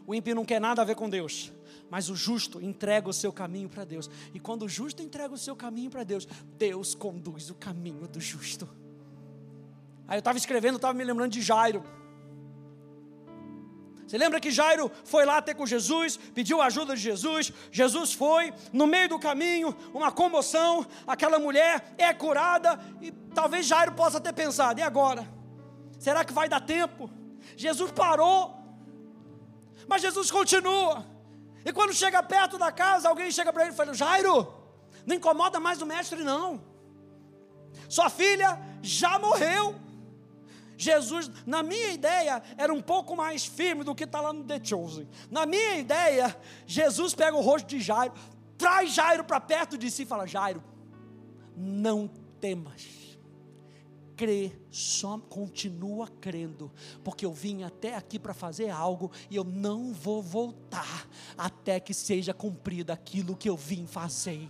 O 0.07 0.15
ímpio 0.15 0.33
não 0.33 0.45
quer 0.45 0.59
nada 0.59 0.81
a 0.81 0.85
ver 0.85 0.95
com 0.95 1.09
Deus, 1.09 1.51
mas 1.89 2.09
o 2.09 2.15
justo 2.15 2.61
entrega 2.61 3.09
o 3.09 3.13
seu 3.13 3.31
caminho 3.31 3.69
para 3.69 3.83
Deus. 3.83 4.09
E 4.33 4.39
quando 4.39 4.63
o 4.63 4.69
justo 4.69 5.03
entrega 5.03 5.33
o 5.33 5.37
seu 5.37 5.55
caminho 5.55 5.89
para 5.89 6.03
Deus, 6.03 6.27
Deus 6.57 6.95
conduz 6.95 7.49
o 7.49 7.55
caminho 7.55 8.07
do 8.07 8.19
justo. 8.19 8.67
Aí 10.07 10.17
eu 10.17 10.19
estava 10.19 10.37
escrevendo, 10.37 10.75
estava 10.75 10.93
me 10.93 11.03
lembrando 11.03 11.31
de 11.31 11.41
Jairo. 11.41 11.83
Você 14.05 14.17
lembra 14.17 14.41
que 14.41 14.51
Jairo 14.51 14.91
foi 15.05 15.23
lá 15.23 15.37
até 15.37 15.53
com 15.53 15.65
Jesus, 15.65 16.17
pediu 16.17 16.61
a 16.61 16.65
ajuda 16.65 16.95
de 16.95 17.01
Jesus, 17.01 17.53
Jesus 17.71 18.11
foi, 18.11 18.53
no 18.73 18.85
meio 18.85 19.07
do 19.07 19.17
caminho, 19.17 19.73
uma 19.93 20.11
comoção, 20.11 20.85
aquela 21.07 21.39
mulher 21.39 21.93
é 21.97 22.13
curada, 22.13 22.77
e 22.99 23.09
talvez 23.33 23.65
Jairo 23.65 23.93
possa 23.93 24.19
ter 24.19 24.33
pensado, 24.33 24.81
e 24.81 24.83
agora? 24.83 25.25
Será 25.97 26.25
que 26.25 26.33
vai 26.33 26.49
dar 26.49 26.59
tempo? 26.59 27.09
Jesus 27.55 27.89
parou, 27.91 28.53
mas 29.87 30.01
Jesus 30.01 30.29
continua. 30.29 31.05
E 31.63 31.71
quando 31.71 31.93
chega 31.93 32.21
perto 32.21 32.57
da 32.57 32.71
casa, 32.71 33.07
alguém 33.07 33.31
chega 33.31 33.53
para 33.53 33.63
ele 33.63 33.71
e 33.71 33.75
fala: 33.75 33.93
Jairo, 33.93 34.53
não 35.05 35.15
incomoda 35.15 35.59
mais 35.59 35.81
o 35.81 35.85
mestre, 35.85 36.23
não. 36.23 36.61
Sua 37.87 38.09
filha 38.09 38.59
já 38.81 39.17
morreu. 39.19 39.79
Jesus, 40.81 41.29
na 41.45 41.61
minha 41.61 41.91
ideia, 41.91 42.41
era 42.57 42.73
um 42.73 42.81
pouco 42.81 43.15
mais 43.15 43.45
firme 43.45 43.83
do 43.83 43.93
que 43.93 44.03
está 44.03 44.19
lá 44.19 44.33
no 44.33 44.43
The 44.43 44.59
Chosen. 44.63 45.07
Na 45.29 45.45
minha 45.45 45.77
ideia, 45.77 46.35
Jesus 46.65 47.13
pega 47.13 47.37
o 47.37 47.41
rosto 47.41 47.67
de 47.67 47.79
Jairo, 47.79 48.13
traz 48.57 48.93
Jairo 48.93 49.23
para 49.23 49.39
perto 49.39 49.77
de 49.77 49.91
si 49.91 50.03
e 50.03 50.05
fala: 50.05 50.25
Jairo, 50.25 50.63
não 51.55 52.07
temas 52.39 53.01
crê, 54.21 54.51
só 54.69 55.17
continua 55.17 56.07
crendo, 56.07 56.71
porque 57.03 57.25
eu 57.25 57.33
vim 57.33 57.63
até 57.63 57.95
aqui 57.95 58.19
para 58.19 58.35
fazer 58.35 58.69
algo 58.69 59.11
e 59.31 59.35
eu 59.35 59.43
não 59.43 59.91
vou 59.91 60.21
voltar 60.21 61.09
até 61.35 61.79
que 61.79 61.91
seja 61.91 62.31
cumprido 62.31 62.91
aquilo 62.91 63.35
que 63.35 63.49
eu 63.49 63.57
vim 63.57 63.87
fazer. 63.87 64.47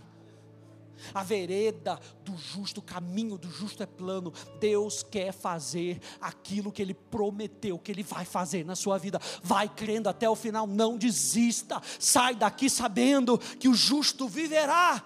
A 1.14 1.22
vereda 1.22 1.98
do 2.24 2.36
justo, 2.36 2.78
o 2.78 2.82
caminho 2.82 3.38
do 3.38 3.50
justo 3.50 3.82
é 3.82 3.86
plano. 3.86 4.32
Deus 4.60 5.02
quer 5.02 5.32
fazer 5.32 6.00
aquilo 6.20 6.72
que 6.72 6.82
Ele 6.82 6.94
prometeu, 6.94 7.78
que 7.78 7.92
Ele 7.92 8.02
vai 8.02 8.24
fazer 8.24 8.64
na 8.64 8.74
sua 8.74 8.98
vida. 8.98 9.20
Vai 9.42 9.68
crendo 9.68 10.08
até 10.08 10.28
o 10.28 10.36
final, 10.36 10.66
não 10.66 10.96
desista. 10.96 11.80
Sai 11.98 12.34
daqui 12.34 12.68
sabendo 12.68 13.38
que 13.38 13.68
o 13.68 13.74
justo 13.74 14.28
viverá 14.28 15.04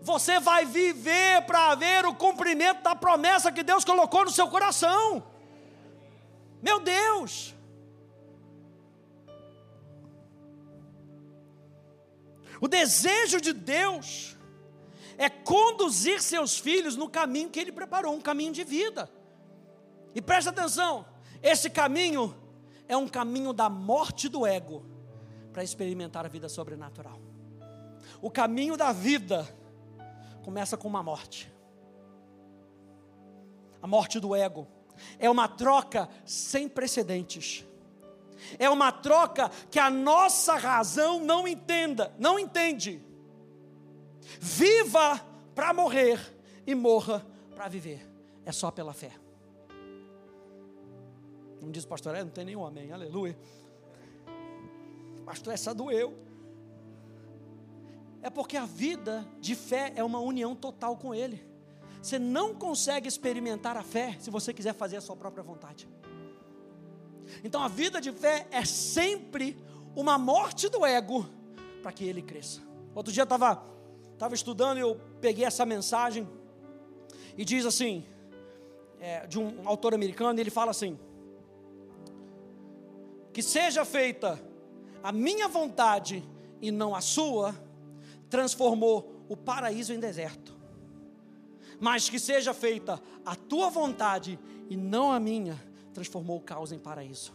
você 0.00 0.38
vai 0.38 0.64
viver 0.64 1.42
para 1.46 1.74
ver 1.74 2.06
o 2.06 2.14
cumprimento 2.14 2.82
da 2.82 2.94
promessa 2.94 3.50
que 3.50 3.62
Deus 3.62 3.84
colocou 3.84 4.24
no 4.24 4.30
seu 4.30 4.48
coração. 4.48 5.24
Meu 6.62 6.80
Deus! 6.80 7.54
O 12.60 12.68
desejo 12.68 13.40
de 13.40 13.52
Deus 13.52 14.35
é 15.18 15.28
conduzir 15.28 16.20
seus 16.20 16.58
filhos 16.58 16.96
no 16.96 17.08
caminho 17.08 17.50
que 17.50 17.58
Ele 17.58 17.72
preparou, 17.72 18.14
um 18.14 18.20
caminho 18.20 18.52
de 18.52 18.64
vida. 18.64 19.10
E 20.14 20.20
presta 20.20 20.50
atenção: 20.50 21.06
esse 21.42 21.70
caminho 21.70 22.34
é 22.88 22.96
um 22.96 23.08
caminho 23.08 23.52
da 23.52 23.68
morte 23.68 24.28
do 24.28 24.46
ego 24.46 24.84
para 25.52 25.64
experimentar 25.64 26.24
a 26.24 26.28
vida 26.28 26.48
sobrenatural. 26.48 27.20
O 28.20 28.30
caminho 28.30 28.76
da 28.76 28.92
vida 28.92 29.46
começa 30.42 30.76
com 30.76 30.88
uma 30.88 31.02
morte. 31.02 31.52
A 33.82 33.86
morte 33.86 34.18
do 34.20 34.34
ego. 34.34 34.66
É 35.18 35.28
uma 35.28 35.46
troca 35.46 36.08
sem 36.24 36.68
precedentes. 36.68 37.64
É 38.58 38.68
uma 38.68 38.90
troca 38.90 39.50
que 39.70 39.78
a 39.78 39.90
nossa 39.90 40.56
razão 40.56 41.20
não 41.20 41.46
entenda, 41.46 42.14
não 42.18 42.38
entende. 42.38 43.02
Viva 44.40 45.20
para 45.54 45.72
morrer 45.72 46.20
e 46.66 46.74
morra 46.74 47.24
para 47.54 47.68
viver. 47.68 48.06
é 48.44 48.52
só 48.52 48.70
pela 48.70 48.92
fé. 48.92 49.12
Não 51.60 51.70
diz 51.70 51.84
pastor, 51.84 52.14
é, 52.14 52.22
não 52.22 52.30
tem 52.30 52.44
nenhum 52.44 52.64
amém, 52.64 52.92
aleluia. 52.92 53.36
Pastor, 55.24 55.52
essa 55.52 55.74
doeu. 55.74 56.16
É 58.22 58.30
porque 58.30 58.56
a 58.56 58.64
vida 58.64 59.26
de 59.40 59.54
fé 59.54 59.92
é 59.96 60.04
uma 60.04 60.20
união 60.20 60.54
total 60.54 60.96
com 60.96 61.14
Ele. 61.14 61.44
Você 62.00 62.18
não 62.20 62.54
consegue 62.54 63.08
experimentar 63.08 63.76
a 63.76 63.82
fé 63.82 64.16
se 64.20 64.30
você 64.30 64.54
quiser 64.54 64.74
fazer 64.74 64.96
a 64.96 65.00
sua 65.00 65.16
própria 65.16 65.42
vontade. 65.42 65.88
Então 67.42 67.60
a 67.62 67.68
vida 67.68 68.00
de 68.00 68.12
fé 68.12 68.46
é 68.50 68.64
sempre 68.64 69.56
uma 69.94 70.16
morte 70.16 70.68
do 70.68 70.86
ego 70.86 71.28
para 71.82 71.90
que 71.90 72.04
ele 72.04 72.22
cresça. 72.22 72.60
Outro 72.94 73.12
dia 73.12 73.22
eu 73.22 73.24
estava 73.24 73.75
tava 74.18 74.34
estudando 74.34 74.78
e 74.78 74.80
eu 74.80 75.00
peguei 75.20 75.44
essa 75.44 75.66
mensagem 75.66 76.28
e 77.36 77.44
diz 77.44 77.66
assim, 77.66 78.04
é, 78.98 79.26
de 79.26 79.38
um 79.38 79.68
autor 79.68 79.94
americano, 79.94 80.38
ele 80.40 80.50
fala 80.50 80.70
assim: 80.70 80.98
que 83.32 83.42
seja 83.42 83.84
feita 83.84 84.40
a 85.02 85.12
minha 85.12 85.46
vontade 85.48 86.24
e 86.60 86.70
não 86.70 86.94
a 86.94 87.00
sua, 87.00 87.54
transformou 88.30 89.24
o 89.28 89.36
paraíso 89.36 89.92
em 89.92 90.00
deserto. 90.00 90.56
Mas 91.78 92.08
que 92.08 92.18
seja 92.18 92.54
feita 92.54 93.00
a 93.24 93.36
tua 93.36 93.68
vontade 93.68 94.38
e 94.70 94.76
não 94.76 95.12
a 95.12 95.20
minha, 95.20 95.62
transformou 95.92 96.38
o 96.38 96.40
caos 96.40 96.72
em 96.72 96.78
paraíso. 96.78 97.32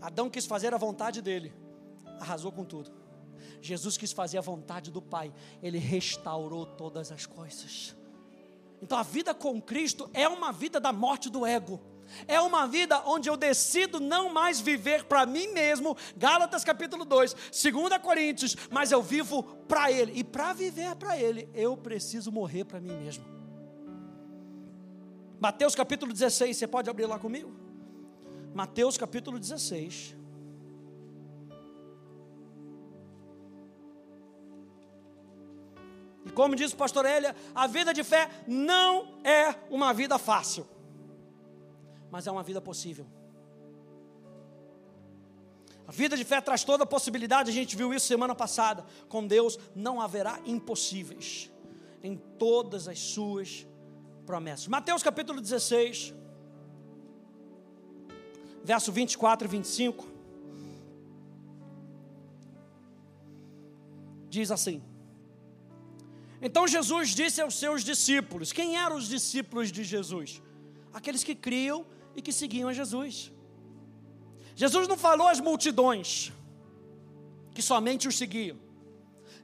Adão 0.00 0.28
quis 0.28 0.44
fazer 0.44 0.74
a 0.74 0.78
vontade 0.78 1.22
dele, 1.22 1.52
arrasou 2.20 2.52
com 2.52 2.64
tudo. 2.64 2.99
Jesus 3.60 3.96
quis 3.96 4.12
fazer 4.12 4.38
a 4.38 4.42
vontade 4.42 4.90
do 4.90 5.02
Pai, 5.02 5.32
ele 5.62 5.78
restaurou 5.78 6.64
todas 6.64 7.12
as 7.12 7.26
coisas. 7.26 7.94
Então 8.82 8.96
a 8.96 9.02
vida 9.02 9.34
com 9.34 9.60
Cristo 9.60 10.08
é 10.14 10.26
uma 10.26 10.52
vida 10.52 10.80
da 10.80 10.92
morte 10.92 11.28
do 11.28 11.44
ego. 11.44 11.80
É 12.26 12.40
uma 12.40 12.66
vida 12.66 13.00
onde 13.06 13.28
eu 13.28 13.36
decido 13.36 14.00
não 14.00 14.32
mais 14.32 14.60
viver 14.60 15.04
para 15.04 15.24
mim 15.24 15.48
mesmo, 15.48 15.96
Gálatas 16.16 16.64
capítulo 16.64 17.04
2, 17.04 17.34
2 17.34 17.98
Coríntios, 18.02 18.56
mas 18.70 18.90
eu 18.90 19.00
vivo 19.00 19.42
para 19.68 19.92
Ele. 19.92 20.12
E 20.16 20.24
para 20.24 20.52
viver 20.52 20.96
para 20.96 21.16
Ele, 21.16 21.48
eu 21.54 21.76
preciso 21.76 22.32
morrer 22.32 22.64
para 22.64 22.80
mim 22.80 22.96
mesmo. 22.96 23.24
Mateus 25.38 25.74
capítulo 25.74 26.12
16, 26.12 26.56
você 26.56 26.66
pode 26.66 26.90
abrir 26.90 27.06
lá 27.06 27.18
comigo? 27.18 27.54
Mateus 28.54 28.98
capítulo 28.98 29.38
16. 29.38 30.19
E 36.30 36.32
como 36.32 36.54
diz 36.54 36.72
o 36.72 36.76
pastor 36.76 37.04
Elia, 37.04 37.34
a 37.52 37.66
vida 37.66 37.92
de 37.92 38.04
fé 38.04 38.30
não 38.46 39.18
é 39.24 39.52
uma 39.68 39.92
vida 39.92 40.16
fácil, 40.16 40.64
mas 42.08 42.24
é 42.28 42.30
uma 42.30 42.44
vida 42.44 42.60
possível. 42.60 43.04
A 45.88 45.90
vida 45.90 46.16
de 46.16 46.24
fé 46.24 46.40
traz 46.40 46.62
toda 46.62 46.84
a 46.84 46.86
possibilidade, 46.86 47.50
a 47.50 47.52
gente 47.52 47.76
viu 47.76 47.92
isso 47.92 48.06
semana 48.06 48.32
passada. 48.32 48.86
Com 49.08 49.26
Deus 49.26 49.58
não 49.74 50.00
haverá 50.00 50.38
impossíveis 50.46 51.50
em 52.00 52.16
todas 52.16 52.86
as 52.86 53.00
suas 53.00 53.66
promessas. 54.24 54.68
Mateus 54.68 55.02
capítulo 55.02 55.40
16, 55.40 56.14
verso 58.62 58.92
24 58.92 59.48
e 59.48 59.50
25. 59.50 60.06
Diz 64.28 64.52
assim: 64.52 64.80
Então 66.42 66.66
Jesus 66.66 67.10
disse 67.10 67.40
aos 67.40 67.54
seus 67.54 67.84
discípulos: 67.84 68.52
Quem 68.52 68.76
eram 68.76 68.96
os 68.96 69.08
discípulos 69.08 69.70
de 69.70 69.84
Jesus? 69.84 70.42
Aqueles 70.92 71.22
que 71.22 71.34
criam 71.34 71.86
e 72.16 72.22
que 72.22 72.32
seguiam 72.32 72.68
a 72.68 72.72
Jesus. 72.72 73.30
Jesus 74.54 74.88
não 74.88 74.96
falou 74.96 75.28
às 75.28 75.40
multidões 75.40 76.32
que 77.54 77.62
somente 77.62 78.08
os 78.08 78.16
seguiam. 78.16 78.58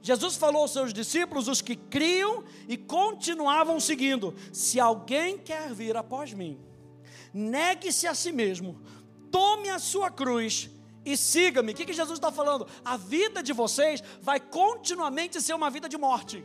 Jesus 0.01 0.35
falou 0.35 0.61
aos 0.61 0.71
seus 0.71 0.93
discípulos, 0.93 1.47
os 1.47 1.61
que 1.61 1.75
criam 1.75 2.43
e 2.67 2.77
continuavam 2.77 3.79
seguindo: 3.79 4.35
Se 4.51 4.79
alguém 4.79 5.37
quer 5.37 5.73
vir 5.73 5.95
após 5.97 6.33
mim, 6.33 6.59
negue-se 7.33 8.07
a 8.07 8.15
si 8.15 8.31
mesmo, 8.31 8.81
tome 9.31 9.69
a 9.69 9.79
sua 9.79 10.09
cruz 10.09 10.69
e 11.05 11.15
siga-me. 11.15 11.71
O 11.71 11.75
que, 11.75 11.85
que 11.85 11.93
Jesus 11.93 12.17
está 12.17 12.31
falando? 12.31 12.67
A 12.83 12.97
vida 12.97 13.43
de 13.43 13.53
vocês 13.53 14.03
vai 14.21 14.39
continuamente 14.39 15.41
ser 15.41 15.53
uma 15.53 15.69
vida 15.69 15.87
de 15.87 15.97
morte. 15.97 16.43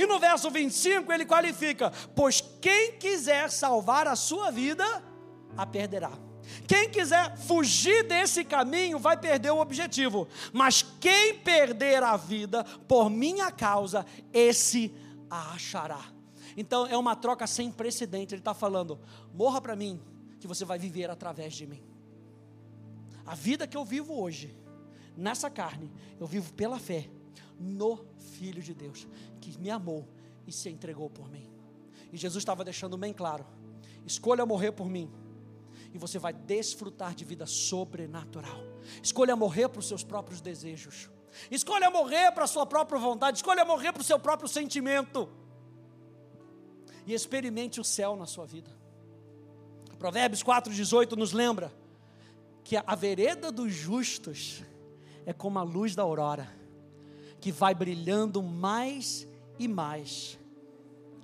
E 0.00 0.06
no 0.06 0.18
verso 0.18 0.50
25 0.50 1.12
ele 1.12 1.26
qualifica: 1.26 1.92
Pois 2.16 2.40
quem 2.58 2.92
quiser 2.92 3.50
salvar 3.50 4.08
a 4.08 4.16
sua 4.16 4.50
vida, 4.50 4.82
a 5.54 5.66
perderá. 5.66 6.10
Quem 6.66 6.88
quiser 6.88 7.36
fugir 7.36 8.04
desse 8.04 8.42
caminho 8.42 8.98
vai 8.98 9.14
perder 9.14 9.50
o 9.50 9.60
objetivo, 9.60 10.26
mas 10.54 10.80
quem 10.98 11.34
perder 11.40 12.02
a 12.02 12.16
vida 12.16 12.64
por 12.88 13.10
minha 13.10 13.52
causa, 13.52 14.06
esse 14.32 14.90
a 15.28 15.52
achará. 15.52 16.02
Então 16.56 16.86
é 16.86 16.96
uma 16.96 17.14
troca 17.14 17.46
sem 17.46 17.70
precedente. 17.70 18.32
Ele 18.34 18.40
está 18.40 18.54
falando: 18.54 18.98
morra 19.34 19.60
para 19.60 19.76
mim, 19.76 20.00
que 20.40 20.46
você 20.46 20.64
vai 20.64 20.78
viver 20.78 21.10
através 21.10 21.52
de 21.52 21.66
mim. 21.66 21.82
A 23.26 23.34
vida 23.34 23.66
que 23.66 23.76
eu 23.76 23.84
vivo 23.84 24.18
hoje, 24.18 24.56
nessa 25.14 25.50
carne, 25.50 25.92
eu 26.18 26.26
vivo 26.26 26.54
pela 26.54 26.78
fé 26.78 27.10
no 27.60 28.04
Filho 28.16 28.62
de 28.62 28.72
Deus, 28.74 29.06
que 29.40 29.56
me 29.58 29.70
amou 29.70 30.08
e 30.46 30.52
se 30.52 30.70
entregou 30.70 31.10
por 31.10 31.30
mim. 31.30 31.48
E 32.10 32.16
Jesus 32.16 32.40
estava 32.40 32.64
deixando 32.64 32.96
bem 32.96 33.12
claro: 33.12 33.46
escolha 34.06 34.44
morrer 34.46 34.72
por 34.72 34.88
mim 34.88 35.08
e 35.92 35.98
você 35.98 36.18
vai 36.18 36.32
desfrutar 36.32 37.14
de 37.14 37.24
vida 37.24 37.46
sobrenatural. 37.46 38.62
Escolha 39.02 39.34
morrer 39.34 39.68
para 39.68 39.80
os 39.80 39.88
seus 39.88 40.04
próprios 40.04 40.40
desejos. 40.40 41.10
Escolha 41.50 41.90
morrer 41.90 42.32
para 42.32 42.44
a 42.44 42.46
sua 42.46 42.64
própria 42.64 42.98
vontade. 42.98 43.38
Escolha 43.38 43.64
morrer 43.64 43.92
para 43.92 44.00
o 44.00 44.04
seu 44.04 44.18
próprio 44.18 44.48
sentimento. 44.48 45.28
E 47.06 47.12
experimente 47.12 47.80
o 47.80 47.84
céu 47.84 48.14
na 48.16 48.26
sua 48.26 48.46
vida. 48.46 48.70
Provérbios 49.98 50.42
4,18 50.42 51.16
nos 51.16 51.32
lembra 51.32 51.72
que 52.62 52.76
a 52.76 52.94
vereda 52.94 53.50
dos 53.50 53.72
justos 53.72 54.62
é 55.26 55.32
como 55.32 55.58
a 55.58 55.62
luz 55.62 55.94
da 55.94 56.02
aurora, 56.02 56.48
que 57.40 57.50
vai 57.50 57.74
brilhando 57.74 58.42
mais 58.42 59.26
e 59.58 59.66
mais 59.66 60.38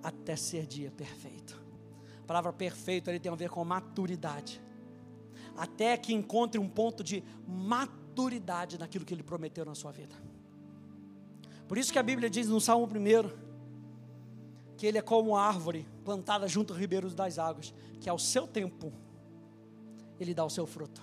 até 0.03 0.37
ser 0.37 0.67
dia 0.67 0.91
perfeito. 0.91 1.61
A 2.23 2.27
palavra 2.27 2.53
perfeito 2.53 3.11
ele 3.11 3.21
tem 3.21 3.31
a 3.31 3.35
ver 3.35 3.51
com 3.51 3.65
maturidade. 3.65 4.61
Até 5.57 5.97
que 5.97 6.13
encontre 6.13 6.61
um 6.61 6.69
ponto 6.69 7.03
de 7.03 7.23
maturidade 7.47 8.79
naquilo 8.79 9.05
que 9.05 9.15
ele 9.15 9.23
prometeu 9.23 9.65
na 9.65 9.75
sua 9.75 9.93
vida. 9.93 10.15
Por 11.69 11.79
isso 11.79 11.93
que 11.93 11.99
a 11.99 12.03
Bíblia 12.03 12.31
diz 12.31 12.49
no 12.49 12.61
Salmo 12.61 12.87
1 12.87 13.47
que 14.77 14.87
ele 14.87 14.99
é 14.99 15.03
como 15.03 15.37
árvore 15.37 15.87
plantada 16.05 16.47
junto 16.47 16.73
aos 16.73 16.81
ribeiros 16.81 17.15
das 17.15 17.39
águas, 17.39 17.73
que 18.01 18.09
ao 18.09 18.19
seu 18.19 18.47
tempo 18.47 18.93
ele 20.21 20.35
dá 20.35 20.45
o 20.45 20.51
seu 20.51 20.67
fruto. 20.67 21.01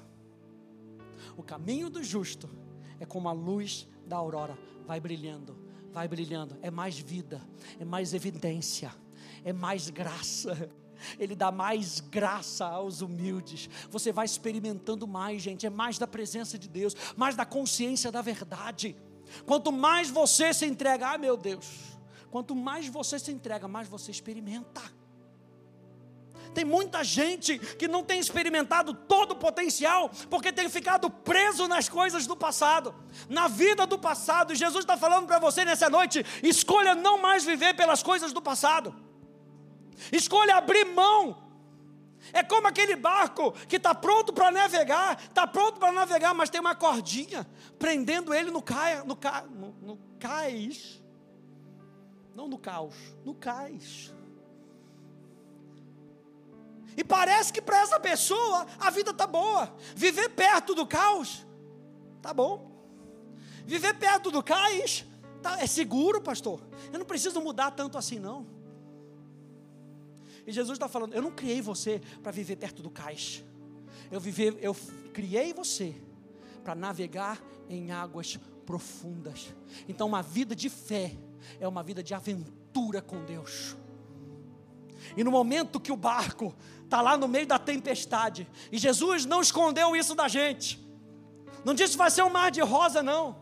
O 1.36 1.44
caminho 1.44 1.90
do 1.90 2.04
justo 2.04 2.50
é 3.00 3.06
como 3.06 3.28
a 3.28 3.32
luz 3.32 3.88
da 4.06 4.18
aurora, 4.18 4.58
vai 4.86 5.00
brilhando, 5.00 5.58
vai 5.92 6.08
brilhando, 6.08 6.58
é 6.62 6.70
mais 6.70 6.98
vida, 6.98 7.42
é 7.80 7.86
mais 7.86 8.14
evidência, 8.14 8.94
é 9.44 9.54
mais 9.54 9.90
graça. 9.90 10.70
Ele 11.20 11.36
dá 11.36 11.52
mais 11.52 12.00
graça 12.00 12.66
aos 12.66 13.02
humildes. 13.02 13.70
Você 13.90 14.12
vai 14.14 14.26
experimentando 14.26 15.06
mais, 15.06 15.42
gente. 15.42 15.66
É 15.66 15.70
mais 15.70 15.98
da 15.98 16.08
presença 16.08 16.58
de 16.58 16.70
Deus, 16.70 16.96
mais 17.18 17.36
da 17.36 17.46
consciência 17.46 18.10
da 18.10 18.22
verdade. 18.22 18.96
Quanto 19.46 19.72
mais 19.72 20.10
você 20.10 20.54
se 20.54 20.66
entrega, 20.66 21.10
ah, 21.10 21.18
meu 21.18 21.36
Deus, 21.36 21.98
quanto 22.32 22.56
mais 22.56 22.88
você 22.88 23.20
se 23.20 23.32
entrega, 23.32 23.68
mais 23.68 23.88
você 23.88 24.12
experimenta. 24.12 24.82
Tem 26.54 26.64
muita 26.64 27.04
gente 27.04 27.58
que 27.58 27.88
não 27.88 28.04
tem 28.04 28.20
experimentado 28.20 28.94
todo 28.94 29.32
o 29.32 29.36
potencial, 29.36 30.10
porque 30.30 30.52
tem 30.52 30.70
ficado 30.70 31.10
preso 31.10 31.68
nas 31.68 31.90
coisas 31.90 32.28
do 32.28 32.36
passado, 32.36 32.94
na 33.28 33.48
vida 33.48 33.86
do 33.88 33.98
passado. 33.98 34.54
E 34.54 34.56
Jesus 34.56 34.84
está 34.84 34.96
falando 34.96 35.28
para 35.28 35.40
você 35.40 35.66
nessa 35.66 35.90
noite: 35.90 36.26
escolha 36.44 36.96
não 36.96 37.22
mais 37.22 37.44
viver 37.44 37.76
pelas 37.76 38.04
coisas 38.04 38.32
do 38.32 38.42
passado. 38.42 38.96
Escolha 40.12 40.56
abrir 40.56 40.86
mão. 40.86 41.42
É 42.32 42.42
como 42.42 42.68
aquele 42.68 42.96
barco 42.96 43.52
que 43.68 43.76
está 43.76 43.94
pronto 43.94 44.32
para 44.32 44.50
navegar, 44.50 45.22
está 45.22 45.46
pronto 45.46 45.78
para 45.78 45.92
navegar, 45.92 46.34
mas 46.34 46.50
tem 46.50 46.62
uma 46.62 46.74
cordinha 46.74 47.46
prendendo 47.78 48.34
ele 48.34 48.50
no, 48.50 48.64
no, 49.06 49.16
ca, 49.16 49.44
no, 49.50 49.72
no 49.82 50.00
cais. 50.20 51.02
Não 52.34 52.48
no 52.48 52.58
caos, 52.58 52.96
no 53.26 53.36
cais. 53.36 54.14
E 56.96 57.04
parece 57.04 57.52
que 57.52 57.62
para 57.62 57.82
essa 57.82 58.00
pessoa 58.00 58.68
a 58.80 58.90
vida 58.90 59.12
está 59.12 59.26
boa. 59.26 59.76
Viver 59.96 60.30
perto 60.30 60.76
do 60.76 60.86
caos, 60.86 61.46
tá 62.22 62.34
bom. 62.34 62.72
Viver 63.66 63.94
perto 63.96 64.30
do 64.30 64.44
cais, 64.44 65.06
tá, 65.42 65.60
é 65.62 65.68
seguro, 65.68 66.22
pastor. 66.22 66.62
Eu 66.92 67.00
não 67.00 67.06
preciso 67.06 67.42
mudar 67.42 67.72
tanto 67.72 67.98
assim, 67.98 68.20
não. 68.20 68.46
E 70.46 70.52
Jesus 70.52 70.76
está 70.76 70.88
falando: 70.88 71.14
Eu 71.14 71.22
não 71.22 71.32
criei 71.32 71.62
você 71.62 72.02
para 72.22 72.32
viver 72.32 72.58
perto 72.58 72.82
do 72.82 72.90
cais. 72.90 73.44
Eu, 74.12 74.20
viver, 74.20 74.58
eu 74.62 74.76
criei 75.14 75.54
você 75.54 75.96
para 76.64 76.76
navegar 76.76 77.42
em 77.70 77.92
águas 77.92 78.38
profundas. 78.66 79.54
Então, 79.88 80.08
uma 80.08 80.22
vida 80.22 80.56
de 80.56 80.70
fé 80.70 81.16
é 81.60 81.68
uma 81.68 81.84
vida 81.84 82.04
de 82.04 82.14
aventura 82.14 83.02
com 83.02 83.24
Deus. 83.26 83.76
E 85.16 85.24
no 85.24 85.32
momento 85.32 85.80
que 85.80 85.92
o 85.92 85.98
barco 85.98 86.54
está 86.84 87.02
lá 87.02 87.18
no 87.18 87.28
meio 87.28 87.48
da 87.48 87.60
tempestade, 87.60 88.48
e 88.72 88.78
Jesus 88.78 89.26
não 89.26 89.42
escondeu 89.42 89.96
isso 89.96 90.16
da 90.16 90.28
gente, 90.28 90.80
não 91.64 91.74
disse 91.74 91.92
que 91.92 91.98
vai 91.98 92.12
ser 92.12 92.24
um 92.24 92.30
mar 92.30 92.52
de 92.52 92.62
rosa, 92.62 93.02
não. 93.02 93.38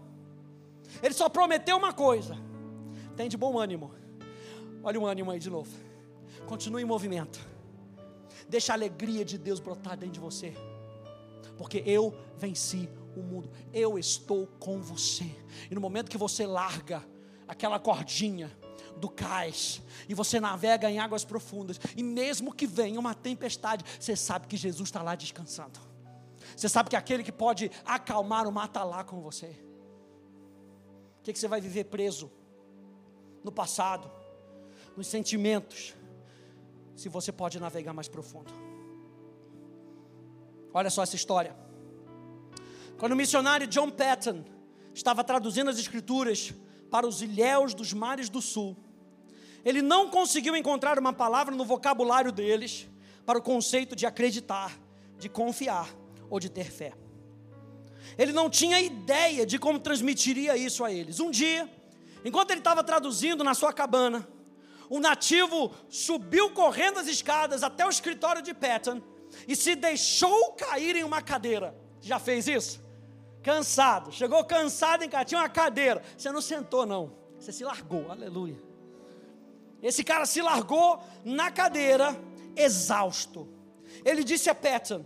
Ele 1.02 1.14
só 1.14 1.30
prometeu 1.30 1.78
uma 1.78 1.94
coisa: 1.94 2.38
tem 3.16 3.28
de 3.30 3.38
bom 3.38 3.58
ânimo. 3.60 3.92
Olha 4.84 5.00
o 5.00 5.06
ânimo 5.06 5.32
aí 5.32 5.40
de 5.40 5.50
novo. 5.50 5.72
Continue 6.48 6.82
em 6.82 6.86
movimento. 6.86 7.40
Deixa 8.50 8.74
a 8.74 8.76
alegria 8.76 9.24
de 9.24 9.38
Deus 9.38 9.60
brotar 9.60 9.96
dentro 9.98 10.16
de 10.16 10.20
você. 10.20 10.54
Porque 11.58 11.84
eu 11.86 12.16
venci 12.38 12.90
o 13.16 13.22
mundo. 13.22 13.50
Eu 13.72 13.98
estou 13.98 14.48
com 14.60 14.82
você. 14.82 15.30
E 15.70 15.76
no 15.76 15.82
momento 15.82 16.10
que 16.10 16.18
você 16.18 16.46
larga 16.46 17.04
aquela 17.48 17.80
cordinha 17.80 18.52
do 18.98 19.10
cais 19.10 19.82
e 20.08 20.14
você 20.14 20.40
navega 20.40 20.90
em 20.90 21.00
águas 21.00 21.24
profundas, 21.24 21.80
e 21.96 22.04
mesmo 22.04 22.54
que 22.54 22.68
venha 22.68 23.00
uma 23.00 23.16
tempestade, 23.16 23.84
você 24.00 24.16
sabe 24.16 24.48
que 24.48 24.58
Jesus 24.58 24.90
está 24.90 25.02
lá 25.02 25.16
descansando. 25.16 25.80
Você 26.56 26.68
sabe 26.68 26.90
que 26.90 26.96
aquele 26.96 27.24
que 27.24 27.32
pode 27.32 27.72
acalmar 27.86 28.48
o 28.48 28.52
mar 28.52 28.66
está 28.66 28.84
lá 28.84 29.04
com 29.04 29.22
você. 29.22 29.56
O 31.20 31.24
que, 31.24 31.34
que 31.34 31.40
você 31.40 31.48
vai 31.48 31.62
viver 31.62 31.86
preso? 31.86 32.32
No 33.44 33.52
passado, 33.52 34.12
nos 34.98 35.08
sentimentos, 35.08 35.96
se 36.96 37.10
você 37.10 37.32
pode 37.32 37.60
navegar 37.60 37.94
mais 37.94 38.08
profundo. 38.08 38.54
Olha 40.74 40.90
só 40.90 41.04
essa 41.04 41.16
história. 41.16 41.56
Quando 42.98 43.14
o 43.14 43.16
missionário 43.16 43.68
John 43.68 43.90
Patton 43.90 44.44
estava 44.94 45.24
traduzindo 45.24 45.70
as 45.70 45.80
escrituras 45.80 46.54
para 46.92 47.08
os 47.08 47.22
ilhéus 47.22 47.74
dos 47.74 47.94
mares 47.94 48.30
do 48.30 48.42
sul, 48.42 48.78
ele 49.64 49.82
não 49.82 50.10
conseguiu 50.10 50.56
encontrar 50.56 51.00
uma 51.00 51.14
palavra 51.14 51.56
no 51.56 51.64
vocabulário 51.64 52.32
deles 52.32 52.88
para 53.26 53.40
o 53.40 53.42
conceito 53.42 53.96
de 53.96 54.06
acreditar, 54.06 54.78
de 55.18 55.30
confiar 55.30 55.90
ou 56.30 56.40
de 56.40 56.50
ter 56.50 56.70
fé. 56.70 56.94
Ele 58.18 58.34
não 58.34 58.50
tinha 58.50 58.82
ideia 58.82 59.46
de 59.46 59.58
como 59.58 59.80
transmitiria 59.80 60.58
isso 60.58 60.84
a 60.84 60.92
eles. 60.92 61.20
Um 61.20 61.32
dia, 61.32 61.70
enquanto 62.26 62.52
ele 62.52 62.60
estava 62.60 62.84
traduzindo 62.84 63.44
na 63.44 63.54
sua 63.54 63.72
cabana, 63.72 64.28
um 64.90 65.00
nativo 65.00 65.72
subiu 65.88 66.50
correndo 66.52 67.00
as 67.00 67.08
escadas 67.08 67.64
até 67.64 67.86
o 67.86 67.90
escritório 67.90 68.42
de 68.42 68.54
Patton 68.54 69.02
e 69.48 69.56
se 69.56 69.76
deixou 69.76 70.52
cair 70.54 70.98
em 70.98 71.04
uma 71.04 71.22
cadeira. 71.22 71.74
Já 72.02 72.20
fez 72.20 72.48
isso? 72.48 72.82
Cansado, 73.44 74.12
chegou 74.12 74.44
cansado 74.44 75.04
em 75.04 75.10
casa, 75.10 75.26
tinha 75.26 75.42
uma 75.42 75.50
cadeira. 75.50 76.02
Você 76.18 76.32
não 76.32 76.42
sentou, 76.42 76.86
não. 76.86 77.14
Você 77.40 77.52
se 77.52 77.64
largou, 77.64 78.12
aleluia. 78.12 78.58
Esse 79.82 80.04
cara 80.04 80.26
se 80.26 80.42
largou 80.42 81.02
na 81.26 81.50
cadeira, 81.50 82.16
exausto. 82.56 83.48
Ele 84.06 84.24
disse 84.24 84.50
a 84.50 84.56
Patton: 84.56 85.04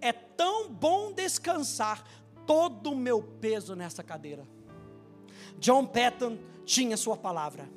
É 0.00 0.12
tão 0.12 0.68
bom 0.68 1.12
descansar 1.12 2.04
todo 2.44 2.90
o 2.90 2.96
meu 2.96 3.22
peso 3.22 3.76
nessa 3.76 4.02
cadeira. 4.02 4.46
John 5.58 5.86
Patton 5.86 6.38
tinha 6.64 6.96
sua 6.96 7.16
palavra. 7.16 7.70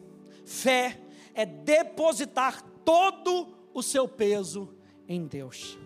Fé 0.46 1.00
é 1.36 1.46
depositar 1.46 2.64
todo 2.84 3.56
o 3.74 3.84
seu 3.84 4.08
peso 4.08 4.76
em 5.08 5.28
Deus. 5.28 5.78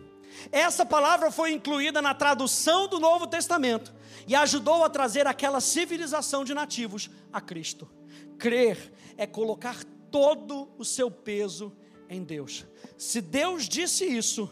Essa 0.52 0.86
palavra 0.86 1.32
foi 1.32 1.52
incluída 1.52 2.02
na 2.02 2.14
tradução 2.14 2.88
do 2.88 3.00
Novo 3.00 3.28
Testamento 3.28 3.94
e 4.28 4.36
ajudou 4.36 4.84
a 4.84 4.90
trazer 4.90 5.28
aquela 5.28 5.60
civilização 5.60 6.44
de 6.44 6.54
nativos 6.54 7.10
a 7.32 7.42
Cristo. 7.42 7.90
Crer 8.38 8.94
é 9.18 9.26
colocar 9.26 9.84
todo 10.12 10.70
o 10.78 10.86
seu 10.86 11.10
peso 11.10 11.76
em 12.10 12.24
Deus. 12.24 12.66
Se 12.98 13.22
Deus 13.22 13.68
disse 13.68 14.06
isso, 14.06 14.50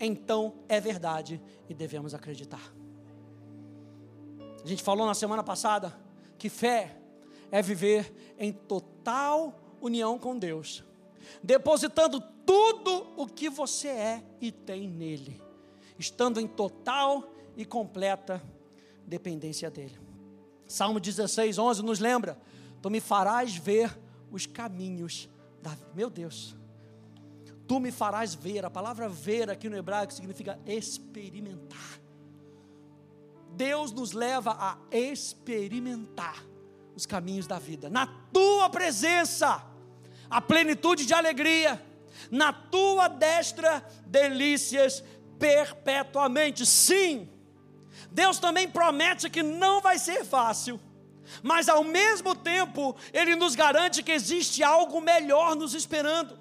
então 0.00 0.54
é 0.68 0.80
verdade 0.80 1.40
e 1.68 1.74
devemos 1.74 2.14
acreditar. 2.14 2.72
A 4.62 4.66
gente 4.66 4.82
falou 4.82 5.06
na 5.06 5.14
semana 5.14 5.42
passada 5.42 5.96
que 6.38 6.48
fé 6.48 6.96
é 7.50 7.62
viver 7.62 8.34
em 8.38 8.52
total 8.52 9.54
união 9.80 10.18
com 10.18 10.38
Deus, 10.38 10.82
depositando 11.42 12.22
tudo 12.46 13.12
o 13.16 13.26
que 13.26 13.48
você 13.48 13.88
é 13.88 14.24
e 14.40 14.50
tem 14.50 14.88
nele, 14.88 15.40
estando 15.98 16.40
em 16.40 16.46
total 16.46 17.32
e 17.56 17.64
completa 17.64 18.42
dependência 19.06 19.70
dele. 19.70 19.98
Salmo 20.66 20.98
16, 20.98 21.58
11 21.58 21.82
nos 21.82 21.98
lembra: 21.98 22.38
Tu 22.80 22.90
me 22.90 23.00
farás 23.00 23.56
ver 23.56 23.96
os 24.30 24.46
caminhos 24.46 25.28
da. 25.62 25.76
Meu 25.94 26.10
Deus, 26.10 26.56
tu 27.66 27.78
me 27.78 27.90
farás 27.90 28.34
ver. 28.34 28.64
A 28.64 28.70
palavra 28.70 29.08
ver 29.08 29.50
aqui 29.50 29.68
no 29.68 29.76
hebraico 29.76 30.12
significa 30.12 30.58
experimentar. 30.66 32.00
Deus 33.52 33.92
nos 33.92 34.12
leva 34.12 34.56
a 34.58 34.78
experimentar 34.90 36.44
os 36.96 37.06
caminhos 37.06 37.46
da 37.46 37.58
vida. 37.58 37.88
Na 37.88 38.06
tua 38.32 38.68
presença, 38.68 39.64
a 40.28 40.40
plenitude 40.40 41.06
de 41.06 41.14
alegria. 41.14 41.93
Na 42.30 42.52
tua 42.52 43.08
destra, 43.08 43.84
delícias 44.06 45.02
perpetuamente. 45.38 46.64
Sim, 46.64 47.28
Deus 48.10 48.38
também 48.38 48.68
promete 48.68 49.28
que 49.28 49.42
não 49.42 49.80
vai 49.80 49.98
ser 49.98 50.24
fácil, 50.24 50.80
mas 51.42 51.68
ao 51.68 51.82
mesmo 51.82 52.34
tempo, 52.34 52.94
Ele 53.12 53.34
nos 53.34 53.54
garante 53.54 54.02
que 54.02 54.12
existe 54.12 54.62
algo 54.62 55.00
melhor 55.00 55.56
nos 55.56 55.74
esperando. 55.74 56.38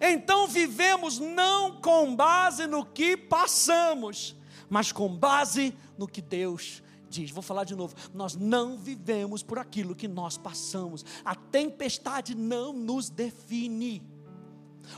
Então 0.00 0.46
vivemos 0.46 1.18
não 1.18 1.80
com 1.80 2.14
base 2.14 2.66
no 2.66 2.84
que 2.84 3.16
passamos, 3.16 4.36
mas 4.68 4.92
com 4.92 5.08
base 5.08 5.76
no 5.96 6.08
que 6.08 6.20
Deus 6.20 6.82
diz. 7.08 7.30
Vou 7.30 7.42
falar 7.42 7.64
de 7.64 7.74
novo. 7.74 7.94
Nós 8.12 8.34
não 8.34 8.76
vivemos 8.76 9.42
por 9.42 9.58
aquilo 9.58 9.94
que 9.94 10.08
nós 10.08 10.36
passamos. 10.36 11.04
A 11.24 11.34
tempestade 11.34 12.34
não 12.34 12.72
nos 12.72 13.08
define. 13.08 14.02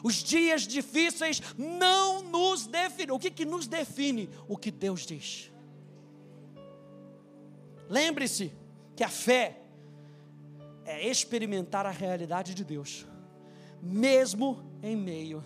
Os 0.02 0.16
dias 0.16 0.62
difíceis 0.62 1.40
não 1.56 2.22
nos 2.22 2.66
definem. 2.66 3.14
O 3.14 3.18
que, 3.18 3.30
que 3.30 3.44
nos 3.44 3.66
define? 3.66 4.28
O 4.48 4.56
que 4.56 4.70
Deus 4.70 5.06
diz. 5.06 5.50
Lembre-se 7.88 8.52
que 8.94 9.02
a 9.02 9.08
fé 9.08 9.62
é 10.84 11.08
experimentar 11.08 11.86
a 11.86 11.90
realidade 11.90 12.54
de 12.54 12.64
Deus, 12.64 13.06
mesmo 13.82 14.62
em 14.82 14.96
meio 14.96 15.44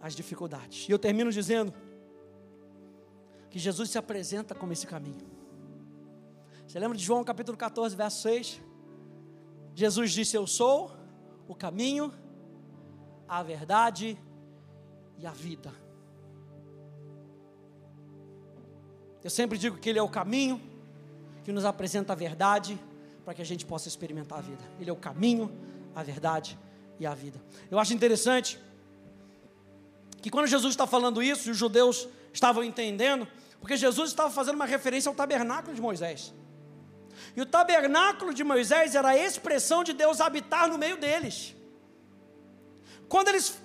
às 0.00 0.14
dificuldades. 0.14 0.88
E 0.88 0.92
eu 0.92 0.98
termino 0.98 1.30
dizendo 1.32 1.72
que 3.50 3.58
Jesus 3.58 3.90
se 3.90 3.98
apresenta 3.98 4.54
como 4.54 4.72
esse 4.72 4.86
caminho. 4.86 5.26
Você 6.66 6.78
lembra 6.78 6.96
de 6.96 7.04
João 7.04 7.24
capítulo 7.24 7.56
14, 7.56 7.96
verso 7.96 8.22
6? 8.22 8.60
Jesus 9.74 10.12
disse: 10.12 10.36
Eu 10.36 10.46
sou 10.46 10.90
o 11.46 11.54
caminho, 11.54 12.12
a 13.28 13.42
verdade 13.42 14.18
e 15.18 15.26
a 15.26 15.30
vida. 15.30 15.72
Eu 19.22 19.30
sempre 19.30 19.58
digo 19.58 19.76
que 19.76 19.88
Ele 19.88 19.98
é 19.98 20.02
o 20.02 20.08
caminho 20.08 20.60
que 21.44 21.52
nos 21.52 21.64
apresenta 21.64 22.12
a 22.12 22.16
verdade 22.16 22.78
para 23.24 23.34
que 23.34 23.42
a 23.42 23.44
gente 23.44 23.66
possa 23.66 23.88
experimentar 23.88 24.38
a 24.38 24.42
vida. 24.42 24.62
Ele 24.80 24.88
é 24.88 24.92
o 24.92 24.96
caminho, 24.96 25.50
a 25.94 26.02
verdade 26.02 26.56
e 26.98 27.06
a 27.06 27.14
vida. 27.14 27.40
Eu 27.70 27.78
acho 27.78 27.92
interessante 27.92 28.58
que 30.22 30.30
quando 30.30 30.46
Jesus 30.46 30.72
está 30.72 30.86
falando 30.86 31.22
isso, 31.22 31.50
os 31.50 31.56
judeus 31.56 32.08
estavam 32.32 32.62
entendendo, 32.62 33.26
porque 33.60 33.76
Jesus 33.76 34.10
estava 34.10 34.30
fazendo 34.30 34.54
uma 34.54 34.66
referência 34.66 35.08
ao 35.08 35.14
tabernáculo 35.14 35.74
de 35.74 35.80
Moisés. 35.80 36.32
E 37.34 37.40
o 37.40 37.46
tabernáculo 37.46 38.32
de 38.32 38.44
Moisés 38.44 38.94
era 38.94 39.08
a 39.08 39.16
expressão 39.16 39.82
de 39.82 39.92
Deus 39.92 40.20
habitar 40.20 40.68
no 40.68 40.78
meio 40.78 40.96
deles. 40.96 41.54
Quando 43.08 43.28
eles 43.28 43.58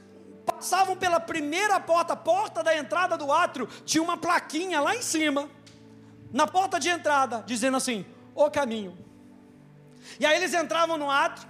passavam 0.45 0.95
pela 0.95 1.19
primeira 1.19 1.79
porta, 1.79 2.15
porta 2.15 2.63
da 2.63 2.75
entrada 2.75 3.17
do 3.17 3.31
átrio, 3.31 3.67
tinha 3.85 4.03
uma 4.03 4.17
plaquinha 4.17 4.79
lá 4.79 4.95
em 4.95 5.01
cima, 5.01 5.49
na 6.31 6.47
porta 6.47 6.79
de 6.79 6.89
entrada, 6.89 7.43
dizendo 7.45 7.77
assim: 7.77 8.05
o 8.35 8.49
caminho. 8.49 8.97
E 10.19 10.25
aí 10.25 10.35
eles 10.37 10.53
entravam 10.53 10.97
no 10.97 11.09
átrio, 11.09 11.47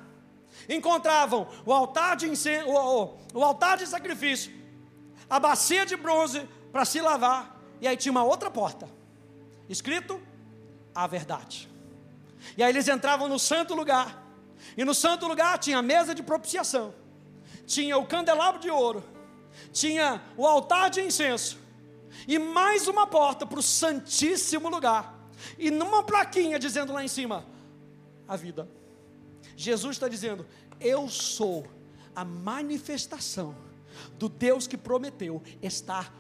encontravam 0.68 1.48
o 1.66 1.74
altar 1.74 2.16
de 2.16 2.28
incêndio, 2.28 2.70
o, 2.70 3.04
o, 3.04 3.18
o 3.34 3.44
altar 3.44 3.78
de 3.78 3.88
sacrifício, 3.88 4.52
a 5.30 5.40
bacia 5.40 5.86
de 5.86 5.96
bronze 5.96 6.48
para 6.72 6.86
se 6.86 7.02
lavar, 7.02 7.60
e 7.80 7.88
aí 7.88 7.98
tinha 7.98 8.12
uma 8.12 8.24
outra 8.24 8.50
porta, 8.50 8.88
escrito 9.70 10.22
a 10.94 11.08
verdade. 11.08 11.70
E 12.58 12.64
aí 12.64 12.70
eles 12.70 12.88
entravam 12.88 13.28
no 13.28 13.40
santo 13.40 13.74
lugar. 13.74 14.20
E 14.78 14.86
no 14.86 14.94
santo 14.94 15.28
lugar 15.28 15.58
tinha 15.58 15.80
a 15.80 15.82
mesa 15.82 16.14
de 16.14 16.22
propiciação, 16.22 16.94
tinha 17.72 17.98
o 17.98 18.06
candelabro 18.06 18.60
de 18.60 18.70
ouro, 18.70 19.02
tinha 19.72 20.22
o 20.36 20.46
altar 20.46 20.90
de 20.90 21.02
incenso, 21.02 21.58
e 22.28 22.38
mais 22.38 22.88
uma 22.88 23.08
porta 23.08 23.46
para 23.46 23.60
o 23.60 23.64
santíssimo 23.64 24.70
lugar. 24.70 25.18
E 25.58 25.72
numa 25.72 26.04
plaquinha 26.04 26.60
dizendo 26.60 26.92
lá 26.94 27.04
em 27.04 27.08
cima: 27.08 27.46
a 28.28 28.36
vida. 28.36 28.68
Jesus 29.56 29.96
está 29.96 30.08
dizendo: 30.08 30.46
Eu 30.80 31.08
sou 31.08 31.66
a 32.14 32.26
manifestação 32.26 33.56
do 34.20 34.28
Deus 34.28 34.68
que 34.68 34.78
prometeu 34.78 35.42
estar 35.62 36.14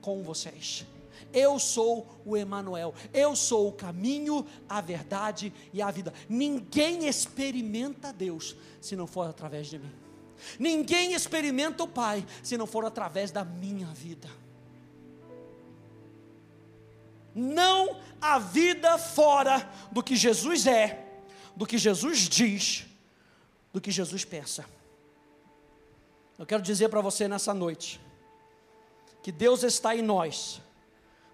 com 0.00 0.22
vocês. 0.22 0.84
Eu 1.32 1.58
sou 1.58 2.20
o 2.24 2.36
Emanuel. 2.36 2.94
Eu 3.12 3.34
sou 3.34 3.68
o 3.68 3.72
caminho, 3.72 4.46
a 4.68 4.80
verdade 4.80 5.52
e 5.72 5.80
a 5.80 5.90
vida. 5.90 6.12
Ninguém 6.28 7.06
experimenta 7.06 8.12
Deus 8.12 8.56
se 8.80 8.94
não 8.96 9.06
for 9.06 9.28
através 9.28 9.68
de 9.68 9.78
mim. 9.78 10.05
Ninguém 10.58 11.12
experimenta 11.12 11.82
o 11.82 11.88
Pai 11.88 12.26
se 12.42 12.56
não 12.56 12.66
for 12.66 12.84
através 12.84 13.30
da 13.30 13.44
minha 13.44 13.86
vida. 13.88 14.28
Não 17.34 18.00
há 18.20 18.38
vida 18.38 18.96
fora 18.98 19.70
do 19.92 20.02
que 20.02 20.16
Jesus 20.16 20.66
é, 20.66 21.04
do 21.54 21.66
que 21.66 21.76
Jesus 21.76 22.20
diz, 22.28 22.86
do 23.72 23.80
que 23.80 23.90
Jesus 23.90 24.24
pensa. 24.24 24.64
Eu 26.38 26.46
quero 26.46 26.62
dizer 26.62 26.88
para 26.88 27.00
você 27.00 27.28
nessa 27.28 27.52
noite 27.52 28.00
que 29.22 29.32
Deus 29.32 29.62
está 29.62 29.94
em 29.94 30.02
nós 30.02 30.60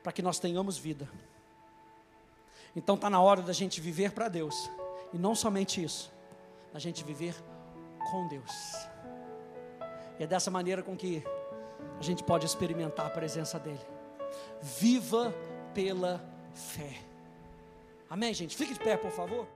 para 0.03 0.13
que 0.13 0.23
nós 0.23 0.39
tenhamos 0.39 0.77
vida. 0.77 1.09
Então 2.75 2.95
está 2.95 3.09
na 3.09 3.21
hora 3.21 3.43
da 3.43 3.53
gente 3.53 3.81
viver 3.81 4.13
para 4.13 4.29
Deus, 4.29 4.71
e 5.13 5.19
não 5.19 5.35
somente 5.35 5.83
isso, 5.83 6.11
a 6.75 6.79
gente 6.79 7.05
viver 7.05 7.35
com 8.11 8.27
Deus. 8.29 8.53
E 10.19 10.25
é 10.25 10.27
dessa 10.27 10.51
maneira 10.51 10.83
com 10.83 10.97
que 10.97 11.23
a 11.99 12.03
gente 12.03 12.23
pode 12.23 12.47
experimentar 12.47 13.07
a 13.07 13.11
presença 13.11 13.59
dEle. 13.59 13.81
Viva 14.61 15.35
pela 15.75 16.23
fé. 16.55 16.97
Amém, 18.09 18.33
gente? 18.35 18.57
Fique 18.57 18.75
de 18.75 18.81
pé, 18.81 18.97
por 18.97 19.11
favor. 19.11 19.47